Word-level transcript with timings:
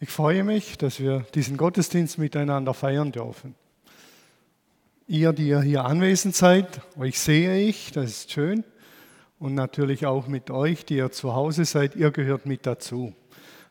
Ich 0.00 0.10
freue 0.10 0.44
mich, 0.44 0.78
dass 0.78 1.00
wir 1.00 1.26
diesen 1.34 1.56
Gottesdienst 1.56 2.18
miteinander 2.18 2.72
feiern 2.72 3.10
dürfen. 3.10 3.56
Ihr, 5.08 5.32
die 5.32 5.48
ihr 5.48 5.60
hier 5.60 5.84
anwesend 5.86 6.36
seid, 6.36 6.82
euch 6.96 7.18
sehe 7.18 7.58
ich, 7.58 7.90
das 7.90 8.10
ist 8.10 8.30
schön. 8.30 8.62
Und 9.40 9.54
natürlich 9.54 10.06
auch 10.06 10.28
mit 10.28 10.50
euch, 10.50 10.84
die 10.84 10.98
ihr 10.98 11.10
zu 11.10 11.34
Hause 11.34 11.64
seid, 11.64 11.96
ihr 11.96 12.12
gehört 12.12 12.46
mit 12.46 12.64
dazu. 12.64 13.12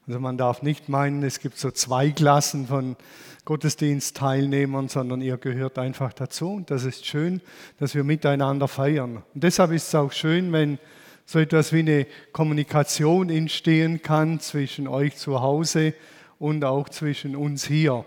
Also 0.05 0.19
man 0.19 0.37
darf 0.37 0.63
nicht 0.63 0.89
meinen, 0.89 1.23
es 1.23 1.39
gibt 1.39 1.57
so 1.57 1.71
zwei 1.71 2.11
Klassen 2.11 2.67
von 2.67 2.97
Gottesdienstteilnehmern, 3.45 4.89
sondern 4.89 5.21
ihr 5.21 5.37
gehört 5.37 5.79
einfach 5.79 6.11
dazu. 6.11 6.51
Und 6.51 6.71
das 6.71 6.83
ist 6.83 7.05
schön, 7.05 7.39
dass 7.77 7.95
wir 7.95 8.03
miteinander 8.03 8.67
feiern. 8.67 9.23
Und 9.33 9.43
deshalb 9.43 9.71
ist 9.71 9.87
es 9.87 9.95
auch 9.95 10.11
schön, 10.11 10.51
wenn 10.51 10.77
so 11.25 11.39
etwas 11.39 11.71
wie 11.71 11.79
eine 11.79 12.05
Kommunikation 12.33 13.29
entstehen 13.29 14.01
kann 14.01 14.41
zwischen 14.41 14.89
euch 14.89 15.15
zu 15.15 15.39
Hause 15.39 15.93
auch 16.39 16.89
zwischen 16.89 17.35
uns 17.35 17.65
hier. 17.65 18.05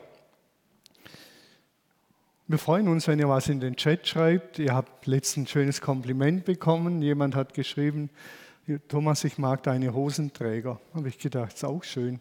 Wir 2.47 2.59
freuen 2.59 2.89
uns, 2.89 3.07
wenn 3.07 3.19
ihr 3.21 3.29
was 3.29 3.49
in 3.49 3.61
den 3.61 3.77
Chat 3.77 4.09
schreibt. 4.09 4.59
Ihr 4.59 4.75
habt 4.75 5.07
letztens 5.07 5.45
ein 5.45 5.53
schönes 5.53 5.81
Kompliment 5.81 6.45
bekommen. 6.45 7.01
Jemand 7.01 7.37
hat 7.37 7.55
geschrieben, 7.55 8.11
Thomas, 8.89 9.25
ich 9.25 9.39
mag 9.39 9.63
deine 9.63 9.95
Hosenträger. 9.95 10.81
Habe 10.95 11.09
ich 11.09 11.19
gedacht, 11.19 11.55
ist 11.55 11.65
auch 11.65 11.85
schön. 11.85 12.21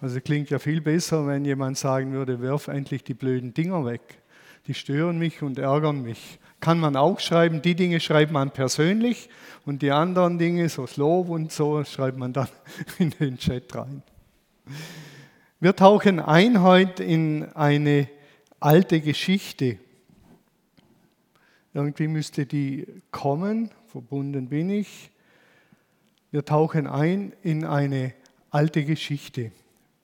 Also 0.00 0.20
klingt 0.20 0.50
ja 0.50 0.58
viel 0.58 0.80
besser, 0.80 1.26
wenn 1.26 1.44
jemand 1.44 1.78
sagen 1.78 2.12
würde, 2.12 2.40
wirf 2.40 2.68
endlich 2.68 3.04
die 3.04 3.14
blöden 3.14 3.54
Dinger 3.54 3.84
weg. 3.84 4.02
Die 4.66 4.74
stören 4.74 5.18
mich 5.18 5.42
und 5.42 5.58
ärgern 5.58 6.02
mich. 6.02 6.38
Kann 6.60 6.78
man 6.78 6.94
auch 6.94 7.20
schreiben, 7.20 7.62
die 7.62 7.74
Dinge 7.74 8.00
schreibt 8.00 8.32
man 8.32 8.50
persönlich 8.50 9.30
und 9.64 9.82
die 9.82 9.90
anderen 9.90 10.38
Dinge, 10.38 10.68
so 10.68 10.82
das 10.82 10.98
Lob 10.98 11.30
und 11.30 11.52
so, 11.52 11.82
schreibt 11.84 12.18
man 12.18 12.34
dann 12.34 12.48
in 12.98 13.10
den 13.10 13.38
Chat 13.38 13.74
rein. 13.74 14.02
Wir 15.62 15.76
tauchen 15.76 16.20
ein 16.20 16.62
heute 16.62 17.04
in 17.04 17.44
eine 17.52 18.08
alte 18.60 19.02
Geschichte. 19.02 19.76
Irgendwie 21.74 22.08
müsste 22.08 22.46
die 22.46 22.86
kommen, 23.10 23.70
verbunden 23.88 24.48
bin 24.48 24.70
ich. 24.70 25.10
Wir 26.30 26.46
tauchen 26.46 26.86
ein 26.86 27.34
in 27.42 27.66
eine 27.66 28.14
alte 28.48 28.86
Geschichte. 28.86 29.52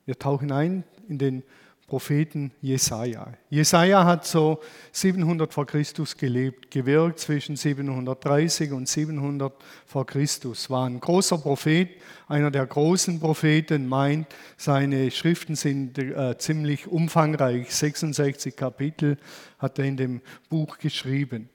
Wir 0.05 0.19
tauchen 0.19 0.53
ein 0.53 0.85
in 1.09 1.17
den 1.17 1.43
Propheten 1.87 2.51
Jesaja. 2.61 3.33
Jesaja 3.49 4.05
hat 4.05 4.27
so 4.27 4.61
700 4.91 5.55
vor 5.55 5.67
Christus 5.67 6.17
gelebt, 6.17 6.71
gewirkt 6.73 7.21
zwischen 7.21 7.55
730 7.55 8.73
und 8.73 8.89
700 8.89 9.53
vor 9.87 10.05
Christus. 10.05 10.69
War 10.69 10.89
ein 10.89 10.99
großer 10.99 11.39
Prophet, 11.39 11.91
einer 12.27 12.51
der 12.51 12.67
großen 12.67 13.21
Propheten, 13.21 13.87
meint, 13.87 14.27
seine 14.57 15.13
Schriften 15.13 15.55
sind 15.55 15.97
äh, 15.99 16.37
ziemlich 16.39 16.89
umfangreich. 16.89 17.73
66 17.73 18.57
Kapitel 18.57 19.17
hat 19.59 19.79
er 19.79 19.85
in 19.85 19.97
dem 19.97 20.21
Buch 20.49 20.79
geschrieben. 20.79 21.49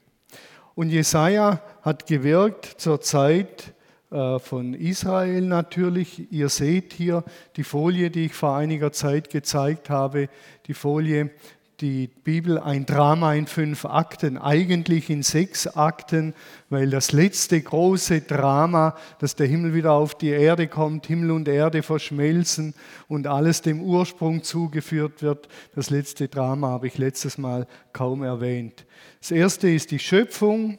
Und 0.75 0.91
Jesaja 0.91 1.61
hat 1.81 2.07
gewirkt 2.07 2.65
zur 2.77 3.01
Zeit, 3.01 3.73
von 4.11 4.73
Israel 4.73 5.41
natürlich. 5.41 6.31
Ihr 6.33 6.49
seht 6.49 6.91
hier 6.91 7.23
die 7.55 7.63
Folie, 7.63 8.11
die 8.11 8.25
ich 8.25 8.33
vor 8.33 8.57
einiger 8.57 8.91
Zeit 8.91 9.29
gezeigt 9.29 9.89
habe, 9.89 10.27
die 10.67 10.73
Folie, 10.73 11.31
die 11.81 12.07
Bibel 12.07 12.59
ein 12.59 12.85
Drama 12.85 13.33
in 13.33 13.47
fünf 13.47 13.85
Akten, 13.85 14.37
eigentlich 14.37 15.09
in 15.09 15.23
sechs 15.23 15.65
Akten, 15.65 16.35
weil 16.69 16.89
das 16.89 17.11
letzte 17.11 17.59
große 17.59 18.21
Drama, 18.21 18.95
dass 19.19 19.35
der 19.35 19.47
Himmel 19.47 19.73
wieder 19.73 19.93
auf 19.93 20.15
die 20.15 20.29
Erde 20.29 20.67
kommt, 20.67 21.07
Himmel 21.07 21.31
und 21.31 21.47
Erde 21.47 21.81
verschmelzen 21.81 22.75
und 23.07 23.25
alles 23.25 23.61
dem 23.61 23.81
Ursprung 23.81 24.43
zugeführt 24.43 25.23
wird, 25.23 25.47
das 25.73 25.89
letzte 25.89 26.27
Drama 26.27 26.67
habe 26.67 26.87
ich 26.87 26.97
letztes 26.97 27.37
Mal 27.37 27.65
kaum 27.93 28.23
erwähnt. 28.23 28.85
Das 29.19 29.31
erste 29.31 29.69
ist 29.69 29.89
die 29.89 29.99
Schöpfung, 29.99 30.77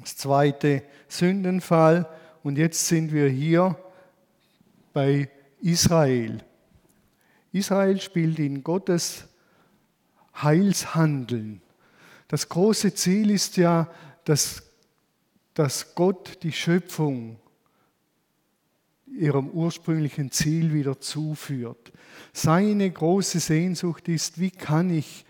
das 0.00 0.16
zweite 0.16 0.82
Sündenfall, 1.08 2.06
und 2.42 2.58
jetzt 2.58 2.86
sind 2.86 3.12
wir 3.12 3.28
hier 3.28 3.76
bei 4.92 5.28
Israel. 5.60 6.42
Israel 7.52 8.00
spielt 8.00 8.38
in 8.38 8.62
Gottes 8.62 9.28
Heilshandeln. 10.34 11.60
Das 12.28 12.48
große 12.48 12.94
Ziel 12.94 13.30
ist 13.30 13.56
ja, 13.56 13.90
dass, 14.24 14.62
dass 15.54 15.94
Gott 15.94 16.42
die 16.42 16.52
Schöpfung 16.52 17.38
ihrem 19.06 19.50
ursprünglichen 19.50 20.30
Ziel 20.30 20.72
wieder 20.72 20.98
zuführt. 20.98 21.92
Seine 22.32 22.90
große 22.90 23.40
Sehnsucht 23.40 24.08
ist, 24.08 24.40
wie 24.40 24.50
kann 24.50 24.90
ich 24.90 25.26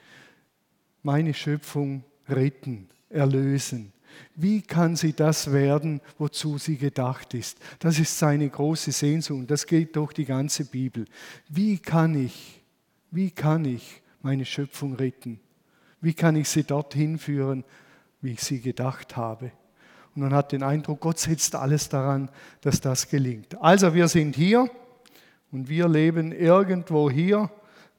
meine 1.03 1.34
Schöpfung 1.34 2.05
retten, 2.28 2.89
erlösen? 3.09 3.91
Wie 4.34 4.62
kann 4.62 4.97
sie 4.97 5.12
das 5.12 5.53
werden, 5.53 6.00
wozu 6.19 6.59
sie 6.59 6.77
gedacht 6.77 7.34
ist? 7.34 7.59
Das 7.78 7.99
ist 7.99 8.19
seine 8.19 8.49
große 8.49 8.93
Sehnsucht. 8.93 9.50
Das 9.50 9.67
geht 9.67 9.97
durch 9.97 10.12
die 10.12 10.25
ganze 10.25 10.65
Bibel. 10.65 11.05
Wie 11.49 11.78
kann 11.78 12.15
ich, 12.15 12.62
wie 13.11 13.31
kann 13.31 13.65
ich 13.65 14.03
meine 14.22 14.45
Schöpfung 14.45 14.95
retten? 14.95 15.41
Wie 16.01 16.15
kann 16.15 16.37
ich 16.37 16.49
sie 16.49 16.65
dorthin 16.65 17.19
führen, 17.19 17.65
wie 18.21 18.33
ich 18.33 18.41
sie 18.41 18.61
gedacht 18.61 19.17
habe? 19.17 19.53
Und 20.15 20.22
man 20.22 20.34
hat 20.34 20.53
den 20.53 20.62
Eindruck, 20.62 21.01
Gott 21.01 21.19
setzt 21.19 21.55
alles 21.55 21.89
daran, 21.89 22.31
dass 22.61 22.81
das 22.81 23.09
gelingt. 23.09 23.61
Also 23.62 23.95
wir 23.95 24.09
sind 24.09 24.37
hier 24.37 24.69
und 25.51 25.69
wir 25.69 25.89
leben 25.89 26.33
irgendwo 26.33 27.11
hier 27.11 27.51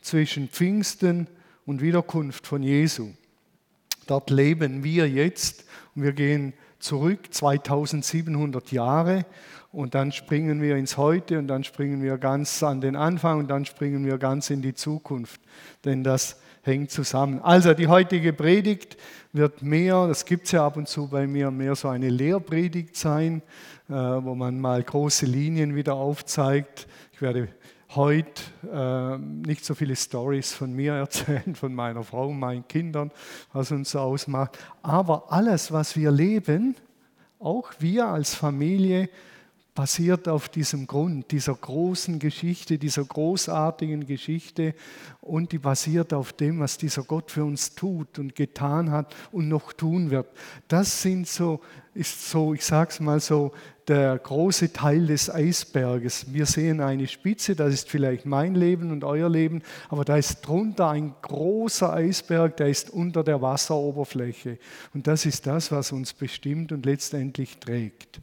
zwischen 0.02 0.50
Pfingsten 0.50 1.28
und 1.66 1.81
Wiederkunft 1.81 2.46
von 2.46 2.62
Jesu. 2.62 3.12
Dort 4.06 4.30
leben 4.30 4.84
wir 4.84 5.09
jetzt 5.09 5.66
und 5.96 6.03
wir 6.03 6.14
gehen 6.14 6.53
zurück 6.80 7.19
2700 7.31 8.72
Jahre 8.72 9.25
und 9.72 9.96
dann 9.96 10.12
springen 10.12 10.62
wir 10.62 10.75
ins 10.75 10.97
Heute 10.97 11.40
und 11.40 11.47
dann 11.47 11.64
springen 11.64 12.03
wir 12.03 12.18
ganz 12.18 12.62
an 12.62 12.81
den 12.81 12.96
Anfang 12.96 13.40
und 13.40 13.50
dann 13.50 13.66
springen 13.66 14.06
wir 14.06 14.18
ganz 14.18 14.50
in 14.50 14.62
die 14.62 14.74
Zukunft, 14.74 15.41
denn 15.86 16.03
das 16.03 16.40
hängt 16.62 16.91
zusammen. 16.91 17.40
Also 17.41 17.74
die 17.74 17.88
heutige 17.88 18.34
Predigt 18.34 18.97
wird 19.34 19.62
mehr, 19.62 20.08
das 20.08 20.25
gibt 20.25 20.46
es 20.46 20.52
ja 20.52 20.66
ab 20.66 20.78
und 20.78 20.88
zu 20.88 21.08
bei 21.08 21.28
mir, 21.28 21.52
mehr 21.52 21.75
so 21.75 21.90
eine 21.90 22.09
Lehrpredigt 22.09 22.96
sein, 22.96 23.41
äh, 23.90 23.94
wo 23.94 24.35
man 24.35 24.59
mal 24.59 24.81
große 24.81 25.25
Linien 25.25 25.75
wieder 25.75 25.96
aufzeigt. 25.96 26.88
Ich 27.12 27.22
werde 27.22 27.50
heute 27.95 28.41
äh, 28.71 29.17
nicht 29.17 29.65
so 29.65 29.75
viele 29.75 29.95
Stories 29.95 30.53
von 30.53 30.73
mir 30.73 30.93
erzählen, 30.93 31.55
von 31.55 31.73
meiner 31.73 32.03
Frau, 32.03 32.31
meinen 32.31 32.67
Kindern, 32.67 33.11
was 33.51 33.71
uns 33.71 33.95
ausmacht. 33.95 34.57
Aber 34.81 35.31
alles, 35.31 35.71
was 35.71 35.95
wir 35.95 36.11
leben, 36.11 36.75
auch 37.39 37.71
wir 37.79 38.07
als 38.07 38.35
Familie, 38.35 39.09
basiert 39.75 40.27
auf 40.27 40.49
diesem 40.49 40.85
Grund, 40.85 41.31
dieser 41.31 41.55
großen 41.55 42.19
Geschichte, 42.19 42.77
dieser 42.77 43.03
großartigen 43.03 44.05
Geschichte 44.05 44.75
und 45.21 45.51
die 45.51 45.57
basiert 45.57 46.13
auf 46.13 46.31
dem, 46.33 46.59
was 46.59 46.77
dieser 46.77 47.03
Gott 47.03 47.31
für 47.31 47.43
uns 47.43 47.73
tut 47.73 48.19
und 48.19 48.35
getan 48.35 48.91
hat 48.91 49.15
und 49.31 49.47
noch 49.47 49.73
tun 49.73 50.11
wird. 50.11 50.27
Das 50.67 51.01
sind 51.01 51.27
so, 51.27 51.59
ist 51.95 52.29
so, 52.29 52.53
ich 52.53 52.63
sage 52.63 52.91
es 52.91 52.99
mal 52.99 53.19
so, 53.19 53.51
der 53.88 54.17
große 54.17 54.73
Teil 54.73 55.07
des 55.07 55.29
Eisberges. 55.29 56.33
Wir 56.33 56.45
sehen 56.45 56.81
eine 56.81 57.07
Spitze, 57.07 57.55
das 57.55 57.73
ist 57.73 57.89
vielleicht 57.89 58.25
mein 58.25 58.55
Leben 58.55 58.91
und 58.91 59.03
euer 59.03 59.29
Leben, 59.29 59.61
aber 59.89 60.05
da 60.05 60.17
ist 60.17 60.41
drunter 60.41 60.89
ein 60.89 61.13
großer 61.21 61.91
Eisberg, 61.93 62.57
der 62.57 62.67
ist 62.67 62.89
unter 62.89 63.23
der 63.23 63.41
Wasseroberfläche. 63.41 64.57
Und 64.93 65.07
das 65.07 65.25
ist 65.25 65.45
das, 65.47 65.72
was 65.72 65.91
uns 65.91 66.13
bestimmt 66.13 66.72
und 66.72 66.85
letztendlich 66.85 67.57
trägt. 67.57 68.22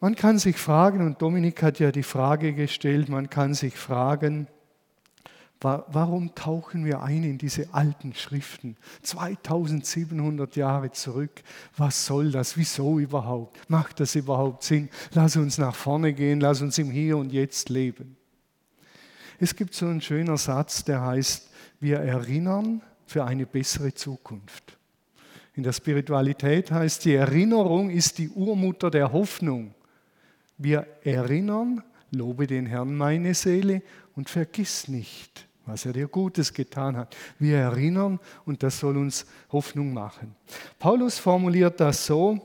Man 0.00 0.16
kann 0.16 0.38
sich 0.38 0.56
fragen, 0.56 1.06
und 1.06 1.22
Dominik 1.22 1.62
hat 1.62 1.78
ja 1.78 1.90
die 1.90 2.02
Frage 2.02 2.52
gestellt, 2.52 3.08
man 3.08 3.30
kann 3.30 3.54
sich 3.54 3.74
fragen, 3.74 4.48
Warum 5.64 6.34
tauchen 6.34 6.84
wir 6.84 7.02
ein 7.02 7.24
in 7.24 7.38
diese 7.38 7.72
alten 7.72 8.12
Schriften? 8.12 8.76
2700 9.02 10.56
Jahre 10.56 10.92
zurück. 10.92 11.42
Was 11.76 12.04
soll 12.04 12.30
das? 12.30 12.58
Wieso 12.58 12.98
überhaupt? 12.98 13.58
Macht 13.70 13.98
das 14.00 14.14
überhaupt 14.14 14.62
Sinn? 14.62 14.90
Lass 15.14 15.36
uns 15.36 15.56
nach 15.56 15.74
vorne 15.74 16.12
gehen, 16.12 16.38
lass 16.40 16.60
uns 16.60 16.76
im 16.76 16.90
Hier 16.90 17.16
und 17.16 17.32
Jetzt 17.32 17.70
leben. 17.70 18.16
Es 19.40 19.56
gibt 19.56 19.74
so 19.74 19.86
einen 19.86 20.02
schönen 20.02 20.36
Satz, 20.36 20.84
der 20.84 21.00
heißt, 21.00 21.48
wir 21.80 21.98
erinnern 21.98 22.82
für 23.06 23.24
eine 23.24 23.46
bessere 23.46 23.94
Zukunft. 23.94 24.76
In 25.54 25.62
der 25.62 25.72
Spiritualität 25.72 26.70
heißt, 26.70 27.04
die 27.04 27.14
Erinnerung 27.14 27.88
ist 27.88 28.18
die 28.18 28.28
Urmutter 28.28 28.90
der 28.90 29.12
Hoffnung. 29.12 29.74
Wir 30.58 30.86
erinnern, 31.04 31.82
lobe 32.10 32.46
den 32.46 32.66
Herrn 32.66 32.94
meine 32.94 33.34
Seele 33.34 33.82
und 34.14 34.28
vergiss 34.28 34.88
nicht, 34.88 35.46
was 35.66 35.86
er 35.86 35.92
dir 35.92 36.08
Gutes 36.08 36.52
getan 36.52 36.96
hat. 36.96 37.16
Wir 37.38 37.58
erinnern 37.58 38.20
und 38.44 38.62
das 38.62 38.78
soll 38.78 38.96
uns 38.96 39.26
Hoffnung 39.50 39.92
machen. 39.92 40.34
Paulus 40.78 41.18
formuliert 41.18 41.80
das 41.80 42.06
so, 42.06 42.40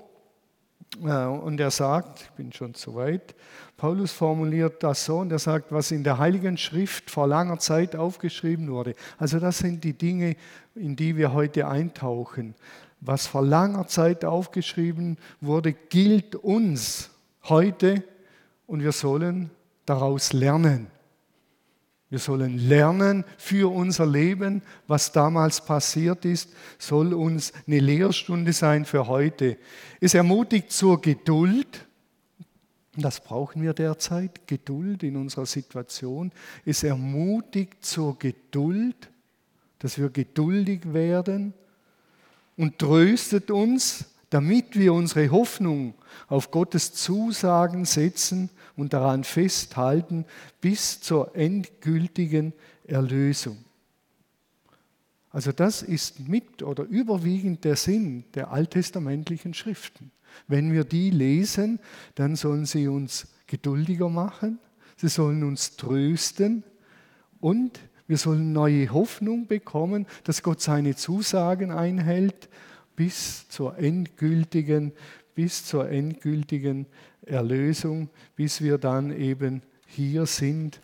Äh, 1.04 1.25
und 1.25 1.60
er 1.60 1.69
sagt, 1.69 2.21
ich 2.21 2.31
bin 2.31 2.51
schon 2.51 2.74
zu 2.74 2.95
weit, 2.95 3.36
Paulus 3.77 4.12
formuliert 4.12 4.81
das 4.81 5.06
so 5.06 5.19
und 5.19 5.31
er 5.31 5.39
sagt, 5.39 5.71
was 5.71 5.92
in 5.92 6.04
der 6.04 6.18
Heiligen 6.18 6.57
Schrift 6.57 7.12
vor 7.12 7.27
langer 7.27 7.60
Zeit 7.60 7.95
aufgeschrieben 7.95 8.69
wurde. 8.69 8.95
Also 9.18 9.39
das 9.39 9.60
sind 9.60 9.83
die 9.83 9.94
Dinge, 9.94 10.36
in 10.74 10.95
die 10.95 11.16
wir 11.16 11.31
heute 11.31 11.68
eintauchen. 11.68 12.56
Was 13.01 13.27
vor 13.27 13.45
langer 13.45 13.88
Zeit 13.88 14.25
aufgeschrieben 14.25 15.18
wurde, 15.39 15.74
gilt 15.74 16.36
uns 16.36 17.12
heute 17.44 18.04
und 18.66 18.81
wir 18.81 18.92
sollen 18.92 19.51
daraus 19.86 20.33
lernen. 20.33 20.88
Wir 22.09 22.19
sollen 22.19 22.57
lernen 22.57 23.23
für 23.38 23.71
unser 23.71 24.07
Leben, 24.07 24.63
was 24.88 25.11
damals 25.11 25.63
passiert 25.63 26.25
ist, 26.25 26.50
soll 26.79 27.13
uns 27.13 27.53
eine 27.67 27.79
Lehrstunde 27.79 28.51
sein 28.51 28.85
für 28.85 29.07
heute. 29.07 29.57
Es 30.01 30.15
ermutigt 30.15 30.71
zur 30.71 31.00
Geduld. 31.01 31.85
Das 32.95 33.19
brauchen 33.19 33.61
wir 33.61 33.73
derzeit, 33.73 34.47
Geduld 34.47 35.03
in 35.03 35.17
unserer 35.17 35.45
Situation. 35.45 36.31
Es 36.65 36.83
ermutigt 36.83 37.85
zur 37.85 38.17
Geduld, 38.17 39.09
dass 39.77 40.00
wir 40.00 40.09
geduldig 40.09 40.91
werden 40.91 41.53
und 42.57 42.79
tröstet 42.79 43.51
uns, 43.51 44.06
damit 44.31 44.77
wir 44.77 44.94
unsere 44.94 45.29
Hoffnung 45.29 45.94
auf 46.27 46.50
Gottes 46.50 46.91
Zusagen 46.94 47.85
setzen 47.85 48.50
und 48.79 48.93
daran 48.93 49.23
festhalten 49.23 50.25
bis 50.61 51.01
zur 51.01 51.35
endgültigen 51.35 52.53
Erlösung. 52.85 53.57
Also 55.31 55.51
das 55.51 55.83
ist 55.83 56.27
mit 56.27 56.63
oder 56.63 56.83
überwiegend 56.83 57.63
der 57.63 57.75
Sinn 57.75 58.23
der 58.33 58.51
alttestamentlichen 58.51 59.53
Schriften. 59.53 60.11
Wenn 60.47 60.73
wir 60.73 60.83
die 60.83 61.11
lesen, 61.11 61.79
dann 62.15 62.35
sollen 62.35 62.65
sie 62.65 62.87
uns 62.87 63.27
geduldiger 63.47 64.09
machen, 64.09 64.59
sie 64.97 65.09
sollen 65.09 65.43
uns 65.43 65.75
trösten 65.75 66.63
und 67.39 67.79
wir 68.07 68.17
sollen 68.17 68.53
neue 68.53 68.91
Hoffnung 68.91 69.45
bekommen, 69.45 70.07
dass 70.23 70.41
Gott 70.41 70.61
seine 70.61 70.95
Zusagen 70.95 71.71
einhält 71.71 72.49
bis 72.95 73.47
zur 73.49 73.77
endgültigen, 73.77 74.93
bis 75.39 75.63
zur 75.63 75.89
endgültigen 75.89 76.86
Erlösung, 77.21 78.09
bis 78.36 78.62
wir 78.62 78.77
dann 78.77 79.18
eben 79.18 79.62
hier 79.88 80.25
sind 80.25 80.81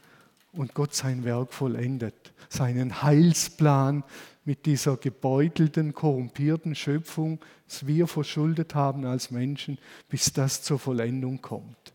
und 0.54 0.74
Gott 0.74 0.96
sein 0.96 1.26
Werk 1.26 1.52
vollendet, 1.52 2.32
seinen 2.48 3.02
Heilsplan 3.04 4.06
mit 4.46 4.66
dieser 4.66 4.96
gebeutelten, 4.96 5.94
korrumpierten 5.94 6.74
Schöpfung, 6.74 7.40
das 7.68 7.86
wir 7.86 8.08
verschuldet 8.08 8.76
haben 8.76 9.04
als 9.06 9.30
Menschen, 9.30 9.78
bis 10.08 10.32
das 10.32 10.62
zur 10.62 10.80
Vollendung 10.80 11.42
kommt. 11.42 11.94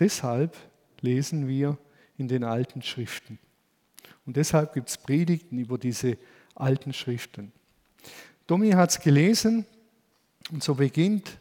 Deshalb 0.00 0.56
lesen 1.02 1.46
wir 1.46 1.78
in 2.18 2.26
den 2.26 2.42
alten 2.42 2.82
Schriften. 2.82 3.38
Und 4.26 4.36
deshalb 4.36 4.74
gibt 4.74 4.88
es 4.88 4.98
Predigten 4.98 5.56
über 5.56 5.78
diese 5.78 6.18
alten 6.56 6.92
Schriften. 6.92 7.52
Domi 8.48 8.72
hat 8.72 8.90
es 8.90 8.98
gelesen 8.98 9.66
und 10.52 10.62
so 10.62 10.74
beginnt 10.74 11.38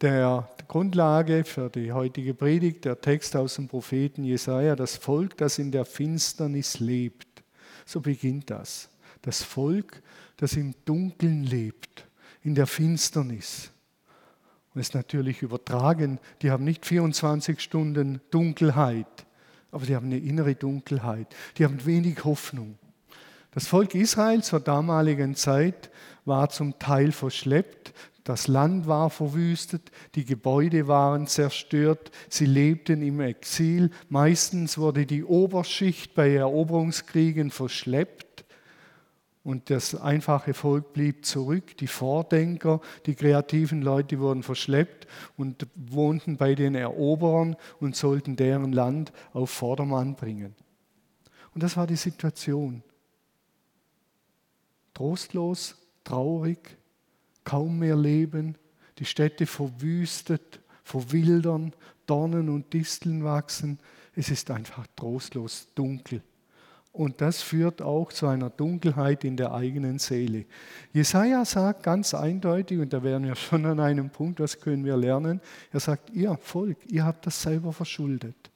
der 0.00 0.48
Grundlage 0.68 1.44
für 1.44 1.70
die 1.70 1.92
heutige 1.92 2.34
Predigt, 2.34 2.84
der 2.84 3.00
Text 3.00 3.34
aus 3.36 3.56
dem 3.56 3.68
Propheten 3.68 4.24
Jesaja, 4.24 4.76
das 4.76 4.96
Volk, 4.96 5.36
das 5.36 5.58
in 5.58 5.72
der 5.72 5.84
Finsternis 5.84 6.78
lebt. 6.78 7.26
So 7.84 8.00
beginnt 8.00 8.50
das. 8.50 8.90
Das 9.22 9.42
Volk, 9.42 10.02
das 10.36 10.54
im 10.54 10.74
Dunkeln 10.84 11.44
lebt, 11.44 12.06
in 12.42 12.54
der 12.54 12.66
Finsternis. 12.66 13.72
Und 14.74 14.80
es 14.80 14.88
ist 14.88 14.94
natürlich 14.94 15.42
übertragen, 15.42 16.20
die 16.42 16.50
haben 16.50 16.64
nicht 16.64 16.86
24 16.86 17.60
Stunden 17.60 18.20
Dunkelheit, 18.30 19.26
aber 19.72 19.84
die 19.84 19.96
haben 19.96 20.06
eine 20.06 20.18
innere 20.18 20.54
Dunkelheit. 20.54 21.34
Die 21.56 21.64
haben 21.64 21.84
wenig 21.84 22.24
Hoffnung. 22.24 22.78
Das 23.50 23.66
Volk 23.66 23.94
Israel 23.94 24.42
zur 24.42 24.60
damaligen 24.60 25.34
Zeit 25.34 25.90
war 26.24 26.50
zum 26.50 26.78
Teil 26.78 27.10
verschleppt, 27.10 27.92
das 28.28 28.46
Land 28.46 28.86
war 28.86 29.08
verwüstet, 29.08 29.90
die 30.14 30.26
Gebäude 30.26 30.86
waren 30.86 31.26
zerstört, 31.26 32.10
sie 32.28 32.44
lebten 32.44 33.00
im 33.00 33.20
Exil. 33.20 33.90
Meistens 34.10 34.76
wurde 34.76 35.06
die 35.06 35.24
Oberschicht 35.24 36.14
bei 36.14 36.34
Eroberungskriegen 36.34 37.50
verschleppt 37.50 38.44
und 39.44 39.70
das 39.70 39.94
einfache 39.94 40.52
Volk 40.52 40.92
blieb 40.92 41.24
zurück. 41.24 41.78
Die 41.78 41.86
Vordenker, 41.86 42.82
die 43.06 43.14
kreativen 43.14 43.80
Leute 43.80 44.18
wurden 44.18 44.42
verschleppt 44.42 45.06
und 45.38 45.66
wohnten 45.74 46.36
bei 46.36 46.54
den 46.54 46.74
Eroberern 46.74 47.56
und 47.80 47.96
sollten 47.96 48.36
deren 48.36 48.74
Land 48.74 49.10
auf 49.32 49.48
Vordermann 49.48 50.16
bringen. 50.16 50.54
Und 51.54 51.62
das 51.62 51.78
war 51.78 51.86
die 51.86 51.96
Situation. 51.96 52.82
Trostlos, 54.92 55.78
traurig, 56.04 56.76
kaum 57.48 57.78
mehr 57.78 57.96
Leben, 57.96 58.56
die 58.98 59.06
Städte 59.06 59.46
verwüstet, 59.46 60.60
verwildern, 60.84 61.72
Dornen 62.04 62.50
und 62.50 62.74
Disteln 62.74 63.24
wachsen. 63.24 63.78
Es 64.14 64.28
ist 64.28 64.50
einfach 64.50 64.86
trostlos 64.94 65.68
dunkel. 65.74 66.20
Und 66.92 67.22
das 67.22 67.40
führt 67.40 67.80
auch 67.80 68.12
zu 68.12 68.26
einer 68.26 68.50
Dunkelheit 68.50 69.24
in 69.24 69.38
der 69.38 69.54
eigenen 69.54 69.98
Seele. 69.98 70.44
Jesaja 70.92 71.46
sagt 71.46 71.84
ganz 71.84 72.12
eindeutig, 72.12 72.80
und 72.80 72.92
da 72.92 73.02
wären 73.02 73.24
wir 73.24 73.34
schon 73.34 73.64
an 73.64 73.80
einem 73.80 74.10
Punkt, 74.10 74.40
was 74.40 74.60
können 74.60 74.84
wir 74.84 74.98
lernen? 74.98 75.40
Er 75.72 75.80
sagt: 75.80 76.10
Ihr 76.10 76.36
Volk, 76.36 76.76
ihr 76.88 77.06
habt 77.06 77.26
das 77.26 77.40
selber 77.40 77.72
verschuldet. 77.72 78.50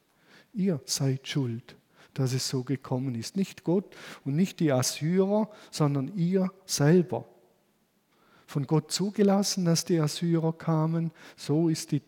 Ihr 0.52 0.82
seid 0.84 1.26
schuld, 1.26 1.76
dass 2.12 2.34
es 2.34 2.46
so 2.46 2.62
gekommen 2.62 3.14
ist. 3.14 3.36
Nicht 3.36 3.64
Gott 3.64 3.96
und 4.26 4.36
nicht 4.36 4.60
die 4.60 4.70
Assyrer, 4.70 5.48
sondern 5.70 6.12
ihr 6.14 6.50
selber 6.66 7.31
von 8.52 8.66
Gott 8.66 8.92
zugelassen, 8.92 9.64
dass 9.64 9.86
die 9.86 9.98
Assyrer 9.98 10.52
kamen. 10.52 11.10
So 11.36 11.70
ist 11.70 11.90
die 11.90 12.02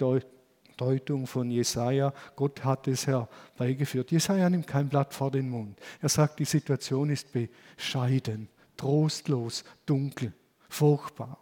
Deutung 0.76 1.26
von 1.26 1.50
Jesaja. 1.50 2.12
Gott 2.36 2.62
hat 2.64 2.86
es 2.86 3.06
herbeigeführt. 3.06 4.10
Jesaja 4.10 4.50
nimmt 4.50 4.66
kein 4.66 4.90
Blatt 4.90 5.14
vor 5.14 5.30
den 5.30 5.48
Mund. 5.48 5.78
Er 6.02 6.10
sagt, 6.10 6.38
die 6.38 6.44
Situation 6.44 7.08
ist 7.08 7.28
bescheiden, 7.32 8.48
trostlos, 8.76 9.64
dunkel, 9.86 10.34
furchtbar. 10.68 11.38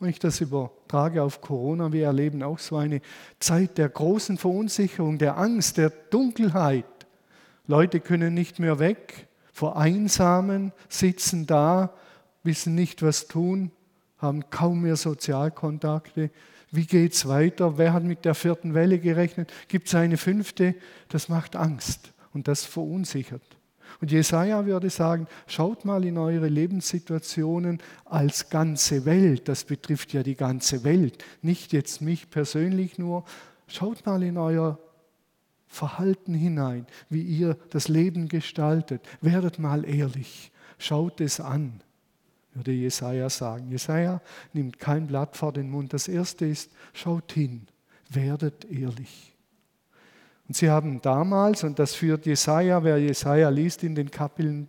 Wenn 0.00 0.10
ich 0.10 0.18
das 0.18 0.42
übertrage 0.42 1.22
auf 1.22 1.40
Corona, 1.40 1.90
wir 1.90 2.04
erleben 2.04 2.42
auch 2.42 2.58
so 2.58 2.76
eine 2.76 3.00
Zeit 3.40 3.78
der 3.78 3.88
großen 3.88 4.36
Verunsicherung, 4.36 5.16
der 5.16 5.38
Angst, 5.38 5.78
der 5.78 5.88
Dunkelheit. 5.88 6.84
Leute 7.66 8.00
können 8.00 8.34
nicht 8.34 8.58
mehr 8.58 8.78
weg, 8.78 9.28
vereinsamen, 9.50 10.72
sitzen 10.90 11.46
da, 11.46 11.94
wissen 12.42 12.74
nicht, 12.74 13.00
was 13.00 13.28
tun 13.28 13.70
haben 14.18 14.48
kaum 14.50 14.82
mehr 14.82 14.96
Sozialkontakte. 14.96 16.30
Wie 16.70 16.86
geht 16.86 17.12
es 17.12 17.28
weiter? 17.28 17.78
Wer 17.78 17.92
hat 17.92 18.04
mit 18.04 18.24
der 18.24 18.34
vierten 18.34 18.74
Welle 18.74 18.98
gerechnet? 18.98 19.52
Gibt 19.68 19.88
es 19.88 19.94
eine 19.94 20.16
fünfte? 20.16 20.74
Das 21.08 21.28
macht 21.28 21.56
Angst 21.56 22.12
und 22.32 22.48
das 22.48 22.64
verunsichert. 22.64 23.42
Und 24.00 24.10
Jesaja 24.10 24.66
würde 24.66 24.90
sagen: 24.90 25.26
Schaut 25.46 25.84
mal 25.84 26.04
in 26.04 26.18
eure 26.18 26.48
Lebenssituationen 26.48 27.80
als 28.04 28.50
ganze 28.50 29.04
Welt. 29.04 29.48
Das 29.48 29.64
betrifft 29.64 30.12
ja 30.12 30.22
die 30.22 30.34
ganze 30.34 30.84
Welt, 30.84 31.24
nicht 31.42 31.72
jetzt 31.72 32.00
mich 32.00 32.30
persönlich 32.30 32.98
nur. 32.98 33.24
Schaut 33.68 34.04
mal 34.04 34.22
in 34.22 34.36
euer 34.36 34.78
Verhalten 35.66 36.34
hinein, 36.34 36.86
wie 37.08 37.22
ihr 37.22 37.56
das 37.70 37.88
Leben 37.88 38.28
gestaltet. 38.28 39.00
Werdet 39.20 39.58
mal 39.58 39.84
ehrlich. 39.84 40.50
Schaut 40.78 41.20
es 41.20 41.40
an 41.40 41.80
würde 42.54 42.72
Jesaja 42.72 43.28
sagen. 43.28 43.70
Jesaja 43.70 44.20
nimmt 44.52 44.78
kein 44.78 45.06
Blatt 45.06 45.36
vor 45.36 45.52
den 45.52 45.70
Mund. 45.70 45.92
Das 45.92 46.08
erste 46.08 46.46
ist, 46.46 46.70
schaut 46.92 47.32
hin, 47.32 47.66
werdet 48.10 48.64
ehrlich. 48.64 49.34
Und 50.46 50.56
sie 50.56 50.70
haben 50.70 51.00
damals, 51.00 51.64
und 51.64 51.78
das 51.78 51.94
führt 51.94 52.26
Jesaja, 52.26 52.84
wer 52.84 52.98
Jesaja 52.98 53.48
liest 53.48 53.82
in 53.82 53.94
den 53.94 54.10
Kapiteln 54.10 54.68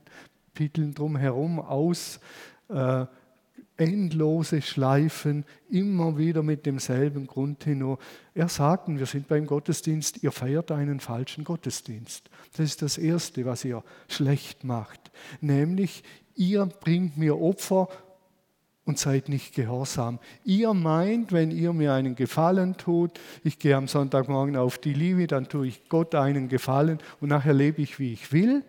drumherum 0.94 1.60
aus, 1.60 2.20
äh, 2.70 3.06
endlose 3.78 4.62
Schleifen, 4.62 5.44
immer 5.70 6.18
wieder 6.18 6.44
mit 6.44 6.66
demselben 6.66 7.28
Grundtenor. 7.28 8.00
Er 8.34 8.48
sagt, 8.48 8.88
wir 8.88 9.06
sind 9.06 9.28
beim 9.28 9.46
Gottesdienst, 9.46 10.24
ihr 10.24 10.32
feiert 10.32 10.72
einen 10.72 11.02
falschen 11.02 11.44
Gottesdienst. 11.44 12.30
Das 12.56 12.66
ist 12.66 12.82
das 12.82 12.98
Erste, 12.98 13.46
was 13.46 13.66
ihr 13.66 13.84
schlecht 14.08 14.64
macht. 14.64 15.12
Nämlich, 15.42 16.04
ihr 16.36 16.66
bringt 16.66 17.18
mir 17.18 17.40
Opfer 17.40 17.88
und 18.86 19.00
seid 19.00 19.30
nicht 19.30 19.56
gehorsam. 19.56 20.20
Ihr 20.44 20.74
meint, 20.74 21.32
wenn 21.32 21.52
ihr 21.52 21.74
mir 21.74 21.94
einen 21.94 22.16
Gefallen 22.16 22.78
tut, 22.78 23.20
ich 23.44 23.58
gehe 23.58 23.76
am 23.76 23.88
Sonntagmorgen 23.88 24.56
auf 24.56 24.78
die 24.78 24.94
Liebe, 24.94 25.28
dann 25.28 25.50
tue 25.50 25.68
ich 25.68 25.90
Gott 25.90 26.14
einen 26.14 26.48
Gefallen 26.48 27.00
und 27.20 27.30
nachher 27.30 27.54
lebe 27.54 27.82
ich, 27.82 28.00
wie 28.00 28.14
ich 28.14 28.32
will. 28.32 28.64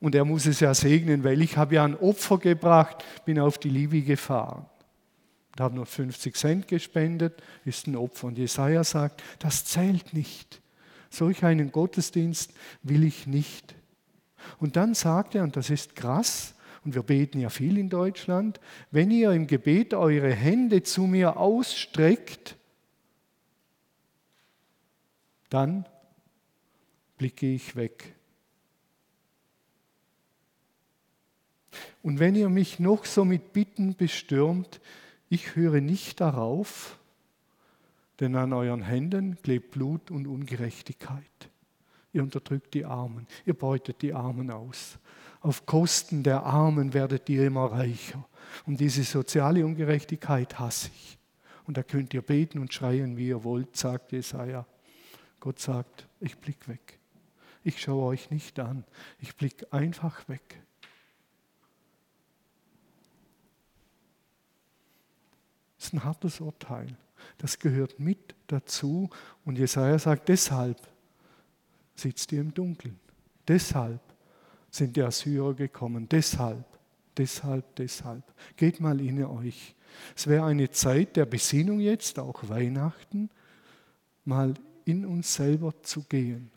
Und 0.00 0.14
er 0.14 0.24
muss 0.24 0.46
es 0.46 0.60
ja 0.60 0.74
segnen, 0.74 1.24
weil 1.24 1.40
ich 1.40 1.56
habe 1.56 1.76
ja 1.76 1.84
ein 1.84 1.96
Opfer 1.96 2.38
gebracht, 2.38 3.04
bin 3.24 3.38
auf 3.38 3.58
die 3.58 3.70
Liebe 3.70 4.02
gefahren. 4.02 4.66
und 5.52 5.60
habe 5.60 5.76
nur 5.76 5.86
50 5.86 6.36
Cent 6.36 6.68
gespendet, 6.68 7.42
ist 7.64 7.86
ein 7.86 7.96
Opfer. 7.96 8.26
Und 8.26 8.36
Jesaja 8.36 8.84
sagt, 8.84 9.22
das 9.38 9.64
zählt 9.64 10.12
nicht. 10.12 10.60
Solch 11.08 11.44
einen 11.44 11.72
Gottesdienst 11.72 12.52
will 12.82 13.04
ich 13.04 13.26
nicht. 13.26 13.74
Und 14.58 14.76
dann 14.76 14.94
sagt 14.94 15.34
er, 15.34 15.44
und 15.44 15.56
das 15.56 15.70
ist 15.70 15.96
krass, 15.96 16.55
und 16.86 16.94
wir 16.94 17.02
beten 17.02 17.40
ja 17.40 17.50
viel 17.50 17.78
in 17.78 17.90
Deutschland, 17.90 18.60
wenn 18.92 19.10
ihr 19.10 19.32
im 19.32 19.48
Gebet 19.48 19.92
eure 19.92 20.32
Hände 20.32 20.84
zu 20.84 21.02
mir 21.02 21.36
ausstreckt, 21.36 22.54
dann 25.50 25.84
blicke 27.18 27.52
ich 27.52 27.74
weg. 27.74 28.14
Und 32.04 32.20
wenn 32.20 32.36
ihr 32.36 32.48
mich 32.48 32.78
noch 32.78 33.04
so 33.04 33.24
mit 33.24 33.52
Bitten 33.52 33.96
bestürmt, 33.96 34.80
ich 35.28 35.56
höre 35.56 35.80
nicht 35.80 36.20
darauf, 36.20 37.00
denn 38.20 38.36
an 38.36 38.52
euren 38.52 38.82
Händen 38.82 39.42
klebt 39.42 39.72
Blut 39.72 40.12
und 40.12 40.28
Ungerechtigkeit. 40.28 41.50
Ihr 42.12 42.22
unterdrückt 42.22 42.74
die 42.74 42.84
Armen, 42.84 43.26
ihr 43.44 43.54
beutet 43.54 44.02
die 44.02 44.14
Armen 44.14 44.52
aus. 44.52 45.00
Auf 45.46 45.64
Kosten 45.64 46.24
der 46.24 46.42
Armen 46.42 46.92
werdet 46.92 47.28
ihr 47.28 47.46
immer 47.46 47.70
reicher. 47.70 48.28
Und 48.66 48.80
diese 48.80 49.04
soziale 49.04 49.64
Ungerechtigkeit 49.64 50.58
hasse 50.58 50.90
ich. 50.92 51.18
Und 51.68 51.76
da 51.76 51.84
könnt 51.84 52.12
ihr 52.14 52.22
beten 52.22 52.58
und 52.58 52.74
schreien, 52.74 53.16
wie 53.16 53.28
ihr 53.28 53.44
wollt, 53.44 53.76
sagt 53.76 54.10
Jesaja. 54.10 54.66
Gott 55.38 55.60
sagt, 55.60 56.08
ich 56.18 56.36
blick 56.38 56.66
weg. 56.66 56.98
Ich 57.62 57.80
schaue 57.80 58.06
euch 58.06 58.28
nicht 58.32 58.58
an. 58.58 58.82
Ich 59.20 59.36
blick 59.36 59.72
einfach 59.72 60.28
weg. 60.28 60.60
Das 65.76 65.86
ist 65.86 65.92
ein 65.92 66.02
hartes 66.02 66.40
Urteil. 66.40 66.88
Das 67.38 67.60
gehört 67.60 68.00
mit 68.00 68.34
dazu. 68.48 69.10
Und 69.44 69.58
Jesaja 69.58 69.96
sagt, 70.00 70.28
deshalb 70.28 70.80
sitzt 71.94 72.32
ihr 72.32 72.40
im 72.40 72.52
Dunkeln. 72.52 72.98
Deshalb 73.46 74.00
sind 74.76 74.96
die 74.96 75.02
Assyrer 75.02 75.54
gekommen. 75.54 76.08
Deshalb, 76.08 76.64
deshalb, 77.16 77.76
deshalb. 77.76 78.22
Geht 78.56 78.80
mal 78.80 79.00
in 79.00 79.24
euch. 79.24 79.74
Es 80.14 80.26
wäre 80.26 80.44
eine 80.44 80.70
Zeit 80.70 81.16
der 81.16 81.26
Besinnung 81.26 81.80
jetzt, 81.80 82.18
auch 82.18 82.48
Weihnachten, 82.48 83.30
mal 84.24 84.54
in 84.84 85.06
uns 85.06 85.34
selber 85.34 85.72
zu 85.82 86.02
gehen. 86.02 86.50